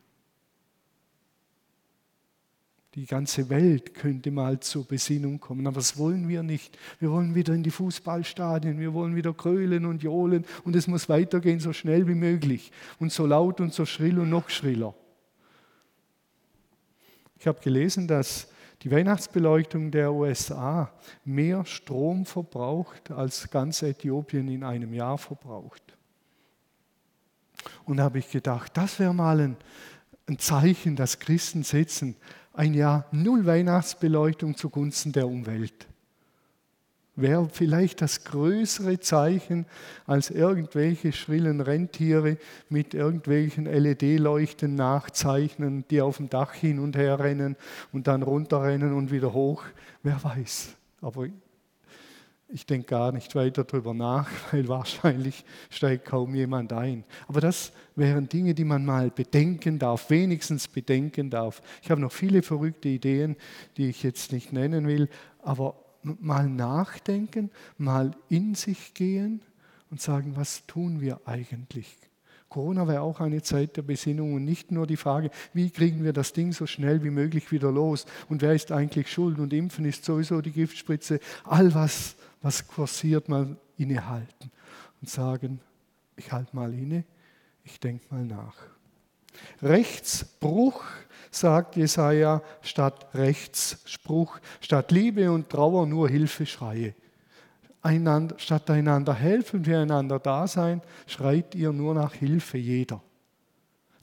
Die 2.96 3.06
ganze 3.06 3.50
Welt 3.50 3.94
könnte 3.94 4.32
mal 4.32 4.60
zur 4.60 4.86
Besinnung 4.86 5.40
kommen, 5.40 5.68
aber 5.68 5.76
das 5.76 5.98
wollen 5.98 6.28
wir 6.28 6.42
nicht. 6.42 6.78
Wir 7.00 7.12
wollen 7.12 7.36
wieder 7.36 7.54
in 7.54 7.64
die 7.64 7.72
Fußballstadien, 7.72 8.80
wir 8.80 8.94
wollen 8.94 9.16
wieder 9.16 9.34
krölen 9.34 9.86
und 9.86 10.02
johlen 10.02 10.44
und 10.64 10.76
es 10.76 10.88
muss 10.88 11.08
weitergehen 11.08 11.60
so 11.60 11.72
schnell 11.72 12.08
wie 12.08 12.16
möglich 12.16 12.72
und 13.00 13.12
so 13.12 13.28
laut 13.28 13.62
und 13.62 13.74
so 13.74 13.86
schrill 13.86 14.20
und 14.20 14.30
noch 14.30 14.50
schriller. 14.50 14.96
Ich 17.40 17.48
habe 17.48 17.60
gelesen, 17.62 18.08
dass 18.08 18.48
die 18.82 18.92
Weihnachtsbeleuchtung 18.92 19.92
der 19.92 20.14
USA 20.14 20.92
mehr 21.26 21.66
Strom 21.66 22.26
verbraucht, 22.26 23.12
als 23.12 23.50
ganz 23.50 23.82
Äthiopien 23.82 24.48
in 24.48 24.64
einem 24.64 24.94
Jahr 24.94 25.18
verbraucht. 25.18 25.82
Und 27.86 27.98
da 27.98 28.04
habe 28.04 28.20
ich 28.20 28.30
gedacht, 28.30 28.76
das 28.76 29.00
wäre 29.00 29.14
mal 29.14 29.40
ein, 29.40 29.58
ein 30.28 30.40
Zeichen, 30.40 30.96
das 30.96 31.20
Christen 31.20 31.64
setzen. 31.64 32.16
Ein 32.54 32.74
Jahr 32.74 33.06
null 33.12 33.46
Weihnachtsbeleuchtung 33.46 34.56
zugunsten 34.56 35.12
der 35.12 35.28
Umwelt 35.28 35.88
wäre 37.22 37.50
vielleicht 37.52 38.02
das 38.02 38.24
größere 38.24 39.00
Zeichen 39.00 39.66
als 40.06 40.30
irgendwelche 40.30 41.12
schrillen 41.12 41.62
Rentiere 41.62 42.38
mit 42.70 42.94
irgendwelchen 42.94 43.66
LED-Leuchten 43.66 44.76
nachzeichnen, 44.76 45.86
die 45.90 46.02
auf 46.02 46.18
dem 46.18 46.30
Dach 46.30 46.54
hin 46.54 46.80
und 46.80 46.96
her 46.96 47.20
rennen 47.20 47.56
und 47.92 48.08
dann 48.08 48.24
runterrennen 48.24 48.94
und 48.94 49.12
wieder 49.12 49.34
hoch. 49.34 49.64
Wer 50.04 50.24
weiß. 50.24 50.76
Aber 51.02 51.28
ich 52.52 52.66
denke 52.66 52.88
gar 52.88 53.12
nicht 53.12 53.36
weiter 53.36 53.64
darüber 53.64 53.94
nach, 53.94 54.30
weil 54.52 54.68
wahrscheinlich 54.68 55.46
steigt 55.70 56.06
kaum 56.06 56.34
jemand 56.34 56.74
ein. 56.74 57.04
Aber 57.28 57.42
das 57.42 57.72
wären 57.96 58.28
Dinge, 58.28 58.54
die 58.54 58.64
man 58.64 58.86
mal 58.86 59.12
bedenken 59.12 59.78
darf, 59.78 60.10
wenigstens 60.10 60.68
bedenken 60.68 61.30
darf. 61.30 61.62
Ich 61.82 61.92
habe 61.92 62.02
noch 62.02 62.12
viele 62.12 62.42
verrückte 62.42 62.90
Ideen, 62.90 63.36
die 63.78 63.90
ich 63.90 64.04
jetzt 64.04 64.32
nicht 64.32 64.52
nennen 64.52 64.88
will, 64.88 65.10
aber 65.44 65.76
mal 66.04 66.50
nachdenken, 66.50 67.52
mal 67.78 68.12
in 68.30 68.56
sich 68.56 68.94
gehen 68.94 69.42
und 69.90 70.02
sagen, 70.02 70.36
was 70.36 70.66
tun 70.66 71.02
wir 71.02 71.22
eigentlich? 71.26 71.98
Corona 72.50 72.88
war 72.88 73.04
auch 73.04 73.20
eine 73.20 73.44
Zeit 73.44 73.78
der 73.78 73.84
Besinnung 73.84 74.34
und 74.34 74.44
nicht 74.44 74.72
nur 74.72 74.88
die 74.88 74.98
Frage, 74.98 75.30
wie 75.54 75.70
kriegen 75.70 76.04
wir 76.04 76.14
das 76.14 76.34
Ding 76.34 76.52
so 76.52 76.66
schnell 76.66 77.04
wie 77.04 77.12
möglich 77.12 77.52
wieder 77.52 77.72
los 77.72 78.06
und 78.28 78.42
wer 78.42 78.54
ist 78.54 78.72
eigentlich 78.72 79.12
schuld 79.12 79.38
und 79.38 79.54
Impfen 79.54 79.86
ist 79.86 80.04
sowieso 80.04 80.42
die 80.42 80.52
Giftspritze. 80.52 81.20
All 81.44 81.74
was, 81.76 82.16
was 82.42 82.68
kursiert, 82.68 83.30
mal 83.30 83.56
innehalten 83.78 84.52
und 85.00 85.10
sagen, 85.10 85.62
ich 86.16 86.32
halte 86.32 86.56
mal 86.56 86.74
inne, 86.74 87.04
ich 87.64 87.80
denke 87.80 88.06
mal 88.10 88.26
nach. 88.26 88.56
Rechtsbruch 89.62 90.84
sagt 91.32 91.76
Jesaja, 91.76 92.42
statt 92.62 93.08
Rechtsspruch, 93.14 94.40
statt 94.62 94.92
Liebe 94.92 95.32
und 95.32 95.50
Trauer 95.50 95.86
nur 95.86 96.10
Hilfeschreie. 96.10 96.96
Einander, 97.82 98.38
statt 98.40 98.70
einander 98.70 99.14
helfen, 99.14 99.64
füreinander 99.64 100.20
da 100.20 100.48
sein, 100.48 100.82
schreit 101.08 101.56
ihr 101.56 101.72
nur 101.72 101.94
nach 101.94 102.14
Hilfe 102.14 102.58
jeder. 102.58 103.02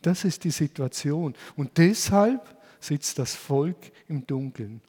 Das 0.02 0.24
ist 0.24 0.44
die 0.44 0.50
Situation. 0.50 1.34
Und 1.56 1.76
deshalb 1.76 2.56
sitzt 2.80 3.18
das 3.18 3.34
Volk 3.34 3.92
im 4.08 4.26
Dunkeln. 4.26 4.80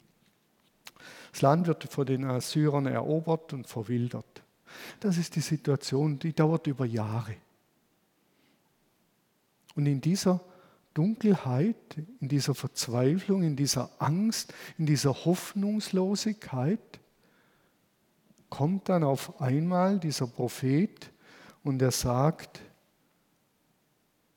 Das 1.32 1.42
Land 1.42 1.68
wird 1.68 1.84
von 1.92 2.06
den 2.06 2.24
Assyrern 2.24 2.86
erobert 2.86 3.54
und 3.54 3.68
verwildert. 3.68 4.44
Das 5.00 5.18
ist 5.18 5.36
die 5.36 5.42
Situation, 5.42 6.18
die 6.20 6.34
dauert 6.34 6.68
über 6.68 6.86
Jahre. 6.86 7.36
Und 9.76 9.86
in 9.86 10.02
dieser 10.02 10.40
Dunkelheit, 10.98 11.76
in 12.20 12.28
dieser 12.28 12.56
Verzweiflung, 12.56 13.44
in 13.44 13.56
dieser 13.56 13.92
Angst, 14.02 14.52
in 14.80 14.88
dieser 14.88 15.14
Hoffnungslosigkeit 15.26 16.80
kommt 18.50 18.90
dann 18.90 19.04
auf 19.04 19.40
einmal 19.40 20.00
dieser 20.00 20.26
Prophet 20.26 21.12
und 21.64 21.84
er 21.84 21.92
sagt, 21.92 22.62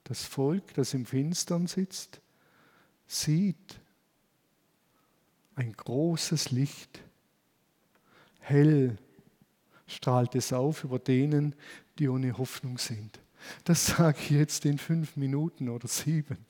das 0.05 0.25
Volk, 0.25 0.75
das 0.75 0.93
im 0.93 1.07
Finstern 1.07 1.67
sitzt, 1.67 2.21
sieht 3.07 3.81
ein 5.55 5.73
großes 5.73 6.50
Licht. 6.50 7.00
Hell 8.40 8.99
strahlt 9.87 10.35
es 10.35 10.52
auf 10.52 10.85
über 10.85 10.99
denen, 10.99 11.55
die 11.99 12.11
ohne 12.11 12.37
Hoffnung 12.37 12.76
sind. 12.76 13.19
Das 13.64 13.87
sage 13.97 14.19
ich 14.21 14.31
jetzt 14.31 14.67
in 14.67 14.76
fünf 14.76 15.17
Minuten 15.17 15.71
oder 15.71 15.88
sieben. 15.88 16.50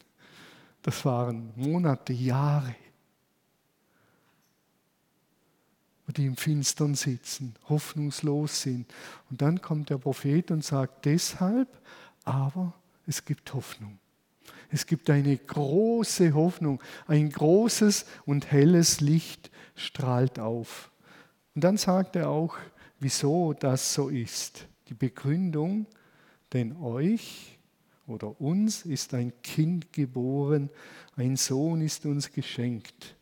Das 0.83 1.05
waren 1.05 1.53
Monate, 1.57 2.13
Jahre, 2.13 2.75
wo 6.07 6.13
die 6.13 6.27
im 6.27 6.37
Finstern 6.37 6.95
sitzen, 6.95 7.55
hoffnungslos 7.69 8.63
sind. 8.63 8.93
Und 9.31 9.43
dann 9.43 9.61
kommt 9.61 9.91
der 9.91 9.99
Prophet 9.99 10.51
und 10.51 10.65
sagt 10.65 11.05
deshalb, 11.05 11.69
aber 12.25 12.75
es 13.07 13.25
gibt 13.25 13.53
Hoffnung. 13.53 13.99
Es 14.71 14.87
gibt 14.87 15.11
eine 15.11 15.37
große 15.37 16.33
Hoffnung, 16.33 16.81
ein 17.07 17.31
großes 17.31 18.07
und 18.25 18.51
helles 18.51 19.01
Licht 19.01 19.51
strahlt 19.75 20.39
auf. 20.39 20.91
Und 21.55 21.65
dann 21.65 21.77
sagt 21.77 22.17
er 22.17 22.29
auch, 22.29 22.57
wieso 23.01 23.53
das 23.53 23.93
so 23.93 24.09
ist. 24.09 24.67
Die 24.89 24.95
Begründung, 24.95 25.87
denn 26.53 26.77
euch 26.77 27.59
oder 28.11 28.40
uns 28.40 28.85
ist 28.85 29.14
ein 29.14 29.33
Kind 29.43 29.93
geboren, 29.93 30.71
ein 31.17 31.37
Sohn 31.37 31.81
ist 31.81 32.05
uns 32.07 32.33
geschenkt. 32.33 33.17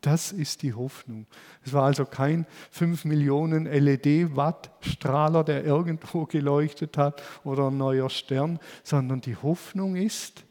Das 0.00 0.30
ist 0.30 0.62
die 0.62 0.72
Hoffnung. 0.72 1.26
Es 1.64 1.72
war 1.72 1.84
also 1.84 2.04
kein 2.04 2.46
5 2.70 3.06
Millionen 3.06 3.64
LED-Watt-Strahler, 3.64 5.42
der 5.42 5.64
irgendwo 5.64 6.26
geleuchtet 6.26 6.96
hat 6.96 7.22
oder 7.42 7.70
ein 7.70 7.76
neuer 7.76 8.08
Stern, 8.08 8.60
sondern 8.84 9.20
die 9.20 9.36
Hoffnung 9.36 9.96
ist, 9.96 10.44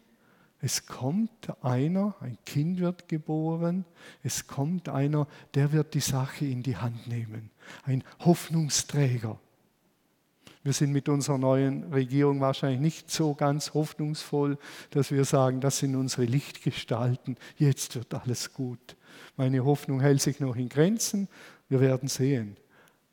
es 0.60 0.88
kommt 0.88 1.64
einer, 1.64 2.16
ein 2.22 2.38
Kind 2.44 2.80
wird 2.80 3.08
geboren, 3.08 3.86
es 4.24 4.48
kommt 4.48 4.90
einer, 4.90 5.28
der 5.54 5.72
wird 5.72 5.94
die 5.94 6.00
Sache 6.00 6.46
in 6.46 6.64
die 6.64 6.76
Hand 6.76 7.08
nehmen. 7.08 7.52
Ein 7.84 8.04
Hoffnungsträger. 8.20 9.40
Wir 10.66 10.74
sind 10.74 10.92
mit 10.92 11.10
unserer 11.10 11.38
neuen 11.38 11.94
Regierung 11.94 12.42
wahrscheinlich 12.42 12.80
nicht 12.82 13.12
so 13.12 13.36
ganz 13.36 13.76
hoffnungsvoll, 13.76 14.58
dass 14.90 15.12
wir 15.12 15.24
sagen, 15.24 15.62
das 15.62 15.78
sind 15.78 15.96
unsere 15.96 16.26
Lichtgestalten, 16.26 17.38
jetzt 17.56 17.96
wird 17.96 18.12
alles 18.16 18.52
gut. 18.52 18.98
Meine 19.38 19.64
Hoffnung 19.64 20.00
hält 20.00 20.24
sich 20.24 20.40
noch 20.40 20.56
in 20.56 20.68
Grenzen, 20.68 21.28
wir 21.70 21.82
werden 21.82 22.10
sehen. 22.10 22.58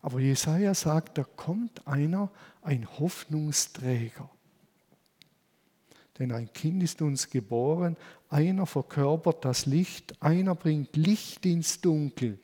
Aber 0.01 0.19
Jesaja 0.19 0.73
sagt, 0.73 1.19
da 1.19 1.25
kommt 1.25 1.87
einer, 1.87 2.31
ein 2.63 2.89
Hoffnungsträger. 2.99 4.31
Denn 6.19 6.33
ein 6.33 6.51
Kind 6.55 6.83
ist 6.83 7.03
uns 7.03 7.29
geboren, 7.29 7.99
einer 8.31 8.65
verkörpert 8.65 9.45
das 9.45 9.67
Licht, 9.67 10.23
einer 10.23 10.55
bringt 10.55 10.97
Licht 10.97 11.45
ins 11.45 11.83
Dunkel, 11.83 12.39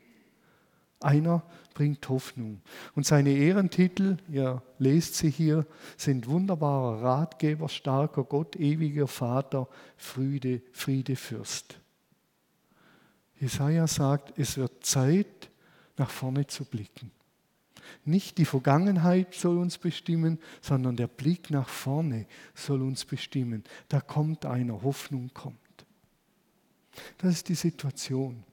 einer 1.01 1.43
bringt 1.75 2.09
Hoffnung. 2.09 2.61
Und 2.95 3.07
seine 3.07 3.31
Ehrentitel, 3.31 4.17
ihr 4.29 4.63
lest 4.79 5.15
sie 5.15 5.31
hier, 5.31 5.67
sind 5.97 6.29
wunderbarer 6.29 7.03
Ratgeber, 7.03 7.69
starker 7.69 8.25
Gott, 8.25 8.57
ewiger 8.57 9.07
Vater, 9.07 9.69
Friede, 9.97 10.61
Friede 10.73 11.17
Fürst. 11.17 11.81
Jesaja 13.41 13.87
sagt, 13.87 14.37
es 14.39 14.57
wird 14.57 14.85
Zeit, 14.85 15.51
nach 15.97 16.11
vorne 16.11 16.47
zu 16.47 16.65
blicken. 16.65 17.11
Nicht 18.05 18.39
die 18.39 18.45
Vergangenheit 18.45 19.35
soll 19.35 19.59
uns 19.59 19.79
bestimmen, 19.79 20.39
sondern 20.61 20.97
der 20.97 21.07
Blick 21.07 21.51
nach 21.51 21.69
vorne 21.69 22.27
soll 22.55 22.83
uns 22.83 23.05
bestimmen. 23.05 23.65
Da 23.89 24.01
kommt 24.01 24.47
einer, 24.47 24.83
Hoffnung 24.83 25.31
kommt. 25.35 25.57
Das 27.19 27.35
ist 27.35 27.49
die 27.49 27.55
Situation. 27.55 28.45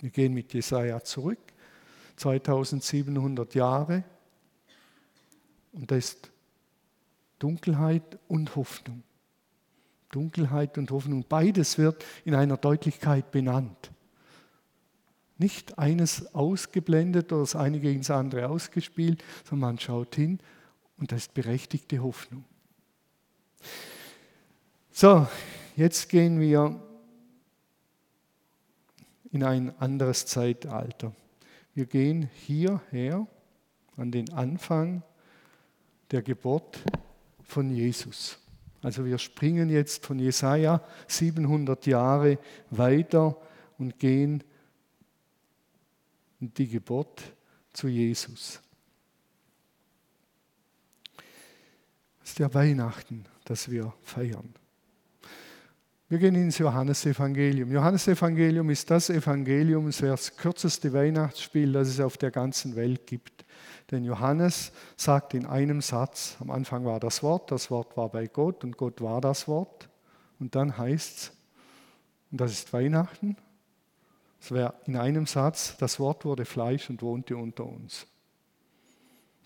Wir 0.00 0.10
gehen 0.10 0.32
mit 0.32 0.52
Jesaja 0.54 1.02
zurück, 1.02 1.38
2700 2.16 3.54
Jahre, 3.54 4.04
und 5.72 5.90
da 5.90 5.96
ist 5.96 6.30
Dunkelheit 7.38 8.18
und 8.28 8.56
Hoffnung. 8.56 9.02
Dunkelheit 10.10 10.76
und 10.78 10.90
Hoffnung, 10.90 11.24
beides 11.28 11.78
wird 11.78 12.04
in 12.24 12.34
einer 12.34 12.56
Deutlichkeit 12.56 13.30
benannt. 13.30 13.92
Nicht 15.38 15.78
eines 15.78 16.34
ausgeblendet 16.34 17.32
oder 17.32 17.42
das 17.42 17.54
eine 17.54 17.80
gegen 17.80 18.00
das 18.00 18.10
andere 18.10 18.48
ausgespielt, 18.48 19.22
sondern 19.48 19.70
man 19.70 19.78
schaut 19.78 20.16
hin 20.16 20.40
und 20.98 21.12
das 21.12 21.22
ist 21.22 21.34
berechtigte 21.34 22.02
Hoffnung. 22.02 22.44
So, 24.90 25.26
jetzt 25.76 26.08
gehen 26.08 26.40
wir 26.40 26.82
in 29.32 29.44
ein 29.44 29.76
anderes 29.78 30.26
Zeitalter. 30.26 31.12
Wir 31.74 31.86
gehen 31.86 32.28
hierher 32.34 33.26
an 33.96 34.10
den 34.10 34.32
Anfang 34.32 35.02
der 36.10 36.22
Geburt 36.22 36.80
von 37.42 37.70
Jesus. 37.70 38.38
Also 38.82 39.04
wir 39.04 39.18
springen 39.18 39.68
jetzt 39.68 40.06
von 40.06 40.18
Jesaja 40.18 40.82
700 41.06 41.86
Jahre 41.86 42.38
weiter 42.70 43.36
und 43.78 43.98
gehen 43.98 44.42
die 46.40 46.68
Geburt 46.68 47.22
zu 47.72 47.88
Jesus. 47.88 48.60
Das 52.20 52.30
ist 52.30 52.38
ja 52.38 52.52
Weihnachten, 52.54 53.26
das 53.44 53.70
wir 53.70 53.92
feiern. 54.02 54.54
Wir 56.10 56.18
gehen 56.18 56.34
ins 56.34 56.58
Johannesevangelium. 56.58 57.70
Johannesevangelium 57.70 58.68
ist 58.70 58.90
das 58.90 59.10
Evangelium, 59.10 59.86
es 59.86 60.02
wäre 60.02 60.14
das 60.14 60.36
kürzeste 60.36 60.92
Weihnachtsspiel, 60.92 61.72
das 61.72 61.86
es 61.86 62.00
auf 62.00 62.18
der 62.18 62.32
ganzen 62.32 62.74
Welt 62.74 63.06
gibt. 63.06 63.44
Denn 63.92 64.02
Johannes 64.02 64.72
sagt 64.96 65.34
in 65.34 65.46
einem 65.46 65.80
Satz, 65.80 66.36
am 66.40 66.50
Anfang 66.50 66.84
war 66.84 66.98
das 66.98 67.22
Wort, 67.22 67.52
das 67.52 67.70
Wort 67.70 67.96
war 67.96 68.08
bei 68.08 68.26
Gott 68.26 68.64
und 68.64 68.76
Gott 68.76 69.00
war 69.00 69.20
das 69.20 69.46
Wort. 69.46 69.88
Und 70.40 70.56
dann 70.56 70.76
heißt 70.76 71.16
es, 71.16 71.32
und 72.32 72.40
das 72.40 72.50
ist 72.50 72.72
Weihnachten, 72.72 73.36
es 74.40 74.50
wäre 74.50 74.74
in 74.86 74.96
einem 74.96 75.26
Satz, 75.26 75.76
das 75.78 76.00
Wort 76.00 76.24
wurde 76.24 76.44
Fleisch 76.44 76.90
und 76.90 77.02
wohnte 77.02 77.36
unter 77.36 77.64
uns. 77.64 78.08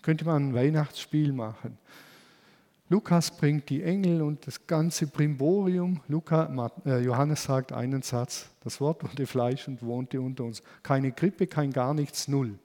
Könnte 0.01 0.25
man 0.25 0.49
ein 0.49 0.55
Weihnachtsspiel 0.55 1.31
machen. 1.31 1.77
Lukas 2.87 3.35
bringt 3.35 3.69
die 3.69 3.81
Engel 3.81 4.21
und 4.21 4.45
das 4.45 4.67
ganze 4.67 5.07
Primborium. 5.07 6.01
Luca, 6.07 6.71
äh, 6.85 6.99
Johannes 6.99 7.43
sagt 7.43 7.73
einen 7.73 8.03
Satz, 8.03 8.51
das 8.63 8.79
Wort 8.79 9.03
wurde 9.03 9.25
Fleisch 9.25 9.67
und 9.67 9.81
wohnte 9.81 10.21
unter 10.21 10.43
uns. 10.43 10.61
Keine 10.83 11.11
Krippe, 11.11 11.47
kein 11.47 11.71
gar 11.71 11.95
nichts, 11.95 12.27
null. 12.27 12.59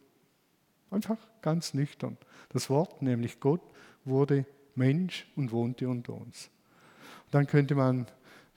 Einfach 0.90 1.16
ganz 1.40 1.72
nüchtern. 1.72 2.18
Das 2.50 2.68
Wort, 2.68 3.00
nämlich 3.00 3.40
Gott, 3.40 3.62
wurde 4.04 4.44
Mensch 4.74 5.26
und 5.37 5.52
wohnte 5.52 5.88
unter 5.88 6.12
uns. 6.12 6.50
Dann 7.30 7.46
könnte 7.46 7.74
man 7.74 8.06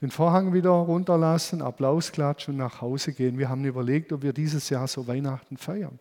den 0.02 0.10
Vorhang 0.10 0.52
wieder 0.52 0.70
runterlassen, 0.70 1.62
Applaus 1.62 2.12
klatschen 2.12 2.54
und 2.54 2.58
nach 2.58 2.82
Hause 2.82 3.14
gehen. 3.14 3.38
Wir 3.38 3.48
haben 3.48 3.64
überlegt, 3.64 4.12
ob 4.12 4.22
wir 4.22 4.34
dieses 4.34 4.68
Jahr 4.68 4.86
so 4.86 5.06
Weihnachten 5.06 5.56
feiern. 5.56 5.98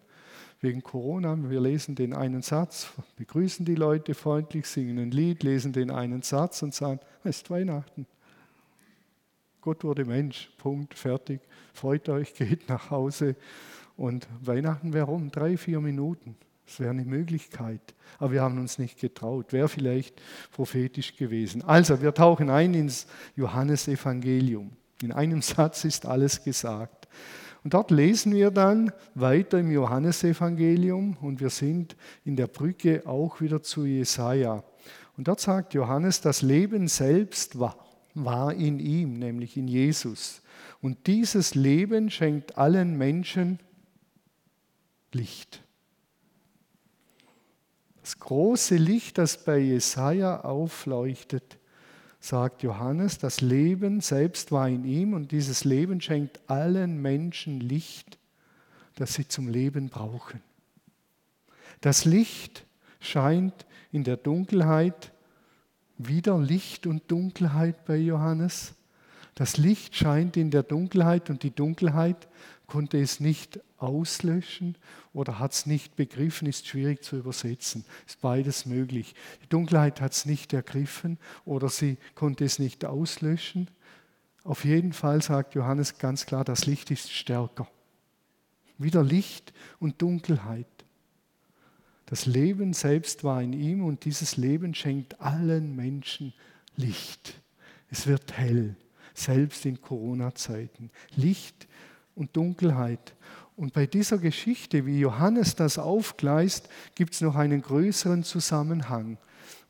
Wegen 0.63 0.81
Corona, 0.81 1.37
wir 1.49 1.59
lesen 1.59 1.93
den 1.93 2.13
einen 2.13 2.41
Satz, 2.41 2.93
begrüßen 3.17 3.65
die 3.65 3.75
Leute 3.75 4.13
freundlich, 4.13 4.65
singen 4.65 4.97
ein 4.97 5.11
Lied, 5.11 5.43
lesen 5.43 5.73
den 5.73 5.91
einen 5.91 6.21
Satz 6.21 6.61
und 6.61 6.73
sagen, 6.73 7.01
es 7.25 7.39
ist 7.39 7.49
Weihnachten. 7.49 8.07
Gott 9.59 9.83
wurde 9.83 10.05
Mensch, 10.05 10.49
Punkt, 10.57 10.93
fertig. 10.93 11.41
Freut 11.73 12.07
euch, 12.07 12.33
geht 12.37 12.69
nach 12.69 12.91
Hause. 12.91 13.35
Und 13.97 14.25
Weihnachten 14.41 14.93
wäre 14.93 15.07
um 15.07 15.29
drei, 15.31 15.57
vier 15.57 15.81
Minuten. 15.81 16.37
Das 16.65 16.79
wäre 16.79 16.91
eine 16.91 17.03
Möglichkeit. 17.03 17.81
Aber 18.17 18.31
wir 18.31 18.41
haben 18.41 18.57
uns 18.57 18.79
nicht 18.79 18.97
getraut. 18.97 19.51
Wäre 19.51 19.67
vielleicht 19.67 20.21
prophetisch 20.53 21.17
gewesen. 21.17 21.61
Also, 21.61 22.01
wir 22.01 22.13
tauchen 22.13 22.49
ein 22.49 22.73
ins 22.73 23.05
Johannesevangelium. 23.35 24.71
In 25.01 25.11
einem 25.11 25.41
Satz 25.41 25.83
ist 25.83 26.05
alles 26.05 26.41
gesagt. 26.41 27.09
Und 27.63 27.73
dort 27.73 27.91
lesen 27.91 28.33
wir 28.33 28.51
dann 28.51 28.91
weiter 29.15 29.59
im 29.59 29.71
Johannesevangelium 29.71 31.17
und 31.21 31.39
wir 31.39 31.49
sind 31.49 31.95
in 32.25 32.35
der 32.35 32.47
Brücke 32.47 33.03
auch 33.05 33.39
wieder 33.39 33.63
zu 33.63 33.85
Jesaja. 33.85 34.63
Und 35.15 35.27
dort 35.27 35.39
sagt 35.39 35.73
Johannes, 35.73 36.19
das 36.21 36.41
Leben 36.41 36.87
selbst 36.87 37.59
war, 37.59 37.77
war 38.15 38.53
in 38.53 38.79
ihm, 38.79 39.17
nämlich 39.17 39.55
in 39.55 39.67
Jesus. 39.67 40.41
Und 40.81 41.07
dieses 41.07 41.55
Leben 41.55 42.09
schenkt 42.09 42.57
allen 42.57 42.97
Menschen 42.97 43.59
Licht. 45.13 45.63
Das 48.01 48.19
große 48.19 48.75
Licht, 48.75 49.17
das 49.17 49.45
bei 49.45 49.59
Jesaja 49.59 50.41
aufleuchtet, 50.41 51.57
sagt 52.23 52.63
Johannes, 52.63 53.17
das 53.17 53.41
Leben 53.41 53.99
selbst 53.99 54.53
war 54.53 54.69
in 54.69 54.85
ihm 54.85 55.13
und 55.13 55.33
dieses 55.33 55.65
Leben 55.65 55.99
schenkt 55.99 56.39
allen 56.47 57.01
Menschen 57.01 57.59
Licht, 57.59 58.17
das 58.95 59.15
sie 59.15 59.27
zum 59.27 59.49
Leben 59.49 59.89
brauchen. 59.89 60.41
Das 61.81 62.05
Licht 62.05 62.65
scheint 63.01 63.65
in 63.91 64.05
der 64.05 64.15
Dunkelheit, 64.15 65.11
wieder 65.97 66.39
Licht 66.39 66.87
und 66.87 67.11
Dunkelheit 67.11 67.83
bei 67.83 67.97
Johannes. 67.97 68.73
Das 69.35 69.57
Licht 69.57 69.93
scheint 69.93 70.37
in 70.37 70.49
der 70.49 70.63
Dunkelheit 70.63 71.29
und 71.29 71.43
die 71.43 71.53
Dunkelheit 71.53 72.29
konnte 72.73 72.99
es 72.99 73.19
nicht 73.19 73.59
auslöschen 73.77 74.79
oder 75.13 75.37
hat 75.37 75.53
es 75.53 75.67
nicht 75.67 75.95
begriffen, 75.95 76.47
ist 76.47 76.65
schwierig 76.65 77.03
zu 77.03 77.17
übersetzen. 77.17 77.85
Ist 78.07 78.19
beides 78.19 78.65
möglich. 78.65 79.13
Die 79.43 79.49
Dunkelheit 79.49 80.01
hat 80.01 80.13
es 80.13 80.25
nicht 80.25 80.53
ergriffen 80.53 81.19
oder 81.45 81.69
sie 81.69 81.99
konnte 82.15 82.43
es 82.45 82.57
nicht 82.57 82.83
auslöschen. 82.83 83.69
Auf 84.43 84.65
jeden 84.65 84.91
Fall 84.91 85.21
sagt 85.21 85.53
Johannes 85.53 85.99
ganz 85.99 86.25
klar, 86.25 86.43
das 86.43 86.65
Licht 86.65 86.89
ist 86.89 87.11
stärker. 87.11 87.67
Wieder 88.79 89.03
Licht 89.03 89.53
und 89.79 90.01
Dunkelheit. 90.01 90.65
Das 92.07 92.25
Leben 92.25 92.73
selbst 92.73 93.23
war 93.23 93.39
in 93.43 93.53
ihm 93.53 93.85
und 93.85 94.03
dieses 94.03 94.35
Leben 94.35 94.73
schenkt 94.73 95.21
allen 95.21 95.75
Menschen 95.75 96.33
Licht. 96.75 97.39
Es 97.91 98.07
wird 98.07 98.35
hell, 98.35 98.75
selbst 99.13 99.63
in 99.67 99.79
Corona-Zeiten. 99.79 100.89
Licht 101.15 101.67
und 102.15 102.35
Dunkelheit. 102.35 103.15
Und 103.55 103.73
bei 103.73 103.85
dieser 103.85 104.17
Geschichte, 104.17 104.85
wie 104.85 104.99
Johannes 104.99 105.55
das 105.55 105.77
aufgleist, 105.77 106.69
gibt 106.95 107.13
es 107.13 107.21
noch 107.21 107.35
einen 107.35 107.61
größeren 107.61 108.23
Zusammenhang. 108.23 109.17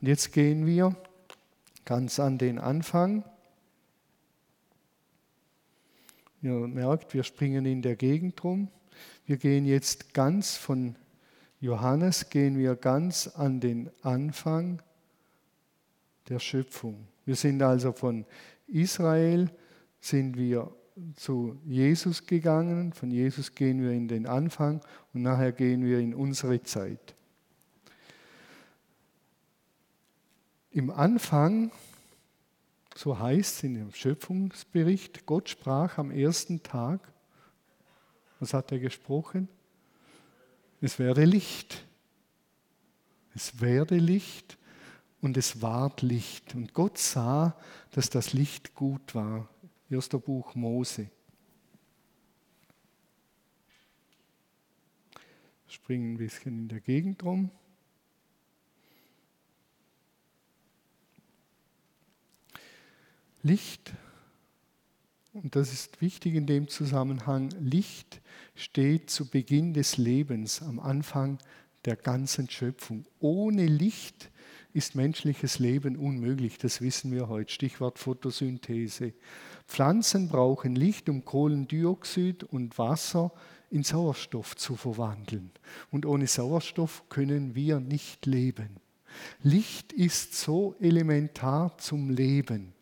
Und 0.01 0.07
jetzt 0.07 0.31
gehen 0.31 0.65
wir 0.65 0.95
ganz 1.85 2.19
an 2.19 2.37
den 2.37 2.59
Anfang. 2.59 3.23
Ihr 6.41 6.53
merkt, 6.67 7.13
wir 7.13 7.23
springen 7.23 7.65
in 7.65 7.81
der 7.81 7.95
Gegend 7.95 8.43
rum. 8.43 8.69
Wir 9.25 9.37
gehen 9.37 9.65
jetzt 9.65 10.13
ganz 10.13 10.55
von 10.55 10.95
Johannes, 11.59 12.29
gehen 12.29 12.57
wir 12.57 12.75
ganz 12.75 13.27
an 13.27 13.59
den 13.61 13.89
Anfang 14.01 14.81
der 16.27 16.39
Schöpfung. 16.39 17.07
Wir 17.25 17.35
sind 17.35 17.61
also 17.61 17.93
von 17.93 18.25
Israel, 18.67 19.49
sind 20.01 20.37
wir 20.37 20.73
zu 21.15 21.59
Jesus 21.65 22.25
gegangen, 22.25 22.93
von 22.93 23.11
Jesus 23.11 23.55
gehen 23.55 23.81
wir 23.81 23.91
in 23.91 24.07
den 24.07 24.27
Anfang 24.27 24.81
und 25.13 25.23
nachher 25.23 25.51
gehen 25.51 25.83
wir 25.85 25.99
in 25.99 26.13
unsere 26.13 26.61
Zeit. 26.63 27.15
Im 30.71 30.89
Anfang, 30.89 31.71
so 32.95 33.17
heißt 33.17 33.57
es 33.57 33.63
in 33.63 33.75
dem 33.75 33.93
Schöpfungsbericht, 33.93 35.25
Gott 35.25 35.49
sprach 35.49 35.97
am 35.97 36.11
ersten 36.11 36.63
Tag, 36.63 36.99
was 38.39 38.53
hat 38.53 38.71
er 38.71 38.79
gesprochen? 38.79 39.47
es 40.83 40.99
werde 40.99 41.23
Licht. 41.23 41.85
Es 43.33 43.61
werde 43.61 43.95
Licht 43.95 44.57
und 45.21 45.37
es 45.37 45.61
ward 45.61 46.01
Licht. 46.01 46.53
Und 46.55 46.73
Gott 46.73 46.97
sah, 46.97 47.57
dass 47.91 48.09
das 48.09 48.33
Licht 48.33 48.75
gut 48.75 49.15
war. 49.15 49.47
Erster 49.93 50.17
Buch 50.17 50.55
Mose. 50.55 51.11
Springen 55.67 56.13
ein 56.13 56.17
bisschen 56.17 56.63
in 56.63 56.67
der 56.67 56.79
Gegend 56.79 57.23
rum. 57.23 57.51
Licht, 63.43 63.93
und 65.33 65.55
das 65.55 65.71
ist 65.71 66.01
wichtig 66.01 66.33
in 66.33 66.47
dem 66.47 66.69
Zusammenhang, 66.69 67.51
Licht 67.59 68.19
steht 68.55 69.11
zu 69.11 69.29
Beginn 69.29 69.75
des 69.75 69.97
Lebens, 69.97 70.63
am 70.63 70.79
Anfang 70.79 71.37
der 71.85 71.97
ganzen 71.97 72.49
Schöpfung. 72.49 73.05
Ohne 73.19 73.67
Licht 73.67 74.31
ist 74.73 74.95
menschliches 74.95 75.59
Leben 75.59 75.95
unmöglich, 75.95 76.57
das 76.57 76.81
wissen 76.81 77.11
wir 77.11 77.29
heute. 77.29 77.51
Stichwort 77.51 77.99
Photosynthese. 77.99 79.13
Pflanzen 79.67 80.29
brauchen 80.29 80.75
Licht, 80.75 81.09
um 81.09 81.23
Kohlendioxid 81.23 82.43
und 82.43 82.77
Wasser 82.77 83.31
in 83.69 83.83
Sauerstoff 83.83 84.55
zu 84.55 84.75
verwandeln. 84.75 85.51
Und 85.91 86.05
ohne 86.05 86.27
Sauerstoff 86.27 87.03
können 87.09 87.55
wir 87.55 87.79
nicht 87.79 88.25
leben. 88.25 88.77
Licht 89.41 89.93
ist 89.93 90.35
so 90.35 90.75
elementar 90.79 91.77
zum 91.77 92.09
Leben. 92.09 92.72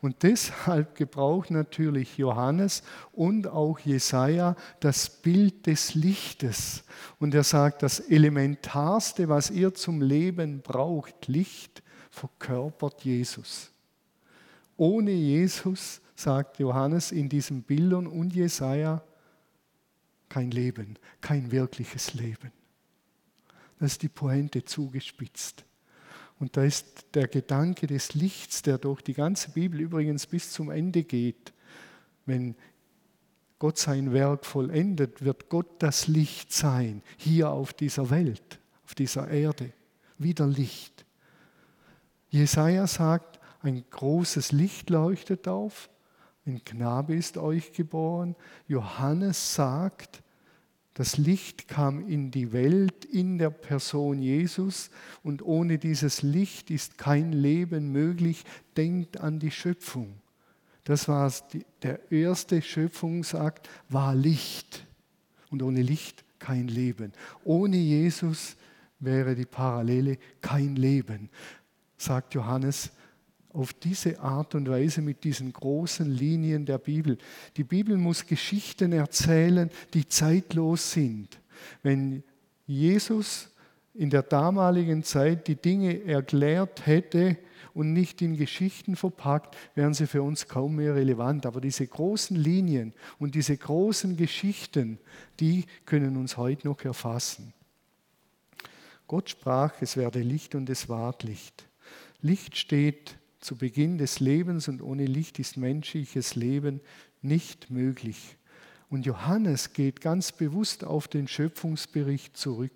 Und 0.00 0.22
deshalb 0.22 0.94
gebraucht 0.94 1.50
natürlich 1.50 2.16
Johannes 2.16 2.82
und 3.12 3.46
auch 3.46 3.78
Jesaja 3.78 4.56
das 4.80 5.08
Bild 5.08 5.66
des 5.66 5.94
Lichtes. 5.94 6.84
Und 7.18 7.34
er 7.34 7.44
sagt, 7.44 7.82
das 7.82 8.00
Elementarste, 8.00 9.28
was 9.28 9.50
ihr 9.50 9.74
zum 9.74 10.00
Leben 10.00 10.60
braucht, 10.62 11.28
Licht, 11.28 11.82
verkörpert 12.10 13.02
Jesus. 13.04 13.70
Ohne 14.76 15.12
Jesus, 15.12 16.00
sagt 16.14 16.58
Johannes 16.58 17.12
in 17.12 17.28
diesen 17.28 17.62
Bildern 17.62 18.06
und 18.06 18.34
Jesaja, 18.34 19.02
kein 20.28 20.50
Leben, 20.50 20.98
kein 21.20 21.50
wirkliches 21.50 22.14
Leben. 22.14 22.52
Das 23.78 23.92
ist 23.92 24.02
die 24.02 24.08
Pointe 24.08 24.64
zugespitzt. 24.64 25.64
Und 26.42 26.56
da 26.56 26.64
ist 26.64 27.06
der 27.14 27.28
Gedanke 27.28 27.86
des 27.86 28.14
Lichts, 28.14 28.62
der 28.62 28.76
durch 28.76 29.00
die 29.00 29.14
ganze 29.14 29.50
Bibel 29.50 29.80
übrigens 29.80 30.26
bis 30.26 30.50
zum 30.50 30.72
Ende 30.72 31.04
geht. 31.04 31.52
Wenn 32.26 32.56
Gott 33.60 33.78
sein 33.78 34.12
Werk 34.12 34.44
vollendet, 34.44 35.24
wird 35.24 35.48
Gott 35.48 35.68
das 35.78 36.08
Licht 36.08 36.52
sein, 36.52 37.00
hier 37.16 37.50
auf 37.50 37.72
dieser 37.72 38.10
Welt, 38.10 38.58
auf 38.84 38.96
dieser 38.96 39.28
Erde. 39.28 39.72
Wieder 40.18 40.48
Licht. 40.48 41.04
Jesaja 42.28 42.88
sagt, 42.88 43.38
ein 43.60 43.84
großes 43.88 44.50
Licht 44.50 44.90
leuchtet 44.90 45.46
auf, 45.46 45.90
ein 46.44 46.64
Knabe 46.64 47.14
ist 47.14 47.38
euch 47.38 47.72
geboren. 47.72 48.34
Johannes 48.66 49.54
sagt, 49.54 50.21
das 50.94 51.16
Licht 51.16 51.68
kam 51.68 52.06
in 52.06 52.30
die 52.30 52.52
Welt 52.52 53.06
in 53.06 53.38
der 53.38 53.50
Person 53.50 54.20
Jesus 54.20 54.90
und 55.22 55.42
ohne 55.42 55.78
dieses 55.78 56.22
Licht 56.22 56.70
ist 56.70 56.98
kein 56.98 57.32
Leben 57.32 57.92
möglich. 57.92 58.44
Denkt 58.76 59.18
an 59.18 59.38
die 59.38 59.50
Schöpfung. 59.50 60.14
Das 60.84 61.08
war 61.08 61.32
der 61.82 62.12
erste 62.12 62.60
Schöpfungsakt, 62.60 63.70
war 63.88 64.14
Licht. 64.14 64.86
Und 65.50 65.62
ohne 65.62 65.82
Licht 65.82 66.24
kein 66.38 66.68
Leben. 66.68 67.12
Ohne 67.44 67.76
Jesus 67.76 68.56
wäre 68.98 69.34
die 69.34 69.46
Parallele 69.46 70.18
kein 70.40 70.76
Leben, 70.76 71.30
sagt 71.96 72.34
Johannes 72.34 72.90
auf 73.52 73.72
diese 73.72 74.20
Art 74.20 74.54
und 74.54 74.68
Weise 74.68 75.02
mit 75.02 75.24
diesen 75.24 75.52
großen 75.52 76.10
Linien 76.10 76.64
der 76.64 76.78
Bibel. 76.78 77.18
Die 77.56 77.64
Bibel 77.64 77.96
muss 77.96 78.26
Geschichten 78.26 78.92
erzählen, 78.92 79.70
die 79.94 80.08
zeitlos 80.08 80.92
sind. 80.92 81.38
Wenn 81.82 82.22
Jesus 82.66 83.50
in 83.94 84.10
der 84.10 84.22
damaligen 84.22 85.02
Zeit 85.04 85.48
die 85.48 85.56
Dinge 85.56 86.04
erklärt 86.04 86.86
hätte 86.86 87.36
und 87.74 87.92
nicht 87.92 88.22
in 88.22 88.36
Geschichten 88.36 88.96
verpackt, 88.96 89.56
wären 89.74 89.94
sie 89.94 90.06
für 90.06 90.22
uns 90.22 90.48
kaum 90.48 90.76
mehr 90.76 90.94
relevant. 90.94 91.44
Aber 91.46 91.60
diese 91.60 91.86
großen 91.86 92.36
Linien 92.36 92.94
und 93.18 93.34
diese 93.34 93.56
großen 93.56 94.16
Geschichten, 94.16 94.98
die 95.40 95.66
können 95.84 96.16
uns 96.16 96.36
heute 96.36 96.68
noch 96.68 96.82
erfassen. 96.84 97.52
Gott 99.06 99.28
sprach, 99.28 99.74
es 99.82 99.96
werde 99.96 100.20
Licht 100.20 100.54
und 100.54 100.70
es 100.70 100.88
ward 100.88 101.22
Licht. 101.22 101.66
Licht 102.22 102.56
steht 102.56 103.16
zu 103.42 103.56
Beginn 103.56 103.98
des 103.98 104.20
Lebens 104.20 104.68
und 104.68 104.80
ohne 104.82 105.04
Licht 105.04 105.38
ist 105.38 105.56
menschliches 105.56 106.34
Leben 106.36 106.80
nicht 107.20 107.70
möglich. 107.70 108.36
Und 108.88 109.04
Johannes 109.06 109.72
geht 109.72 110.00
ganz 110.00 110.32
bewusst 110.32 110.84
auf 110.84 111.08
den 111.08 111.26
Schöpfungsbericht 111.26 112.36
zurück. 112.36 112.72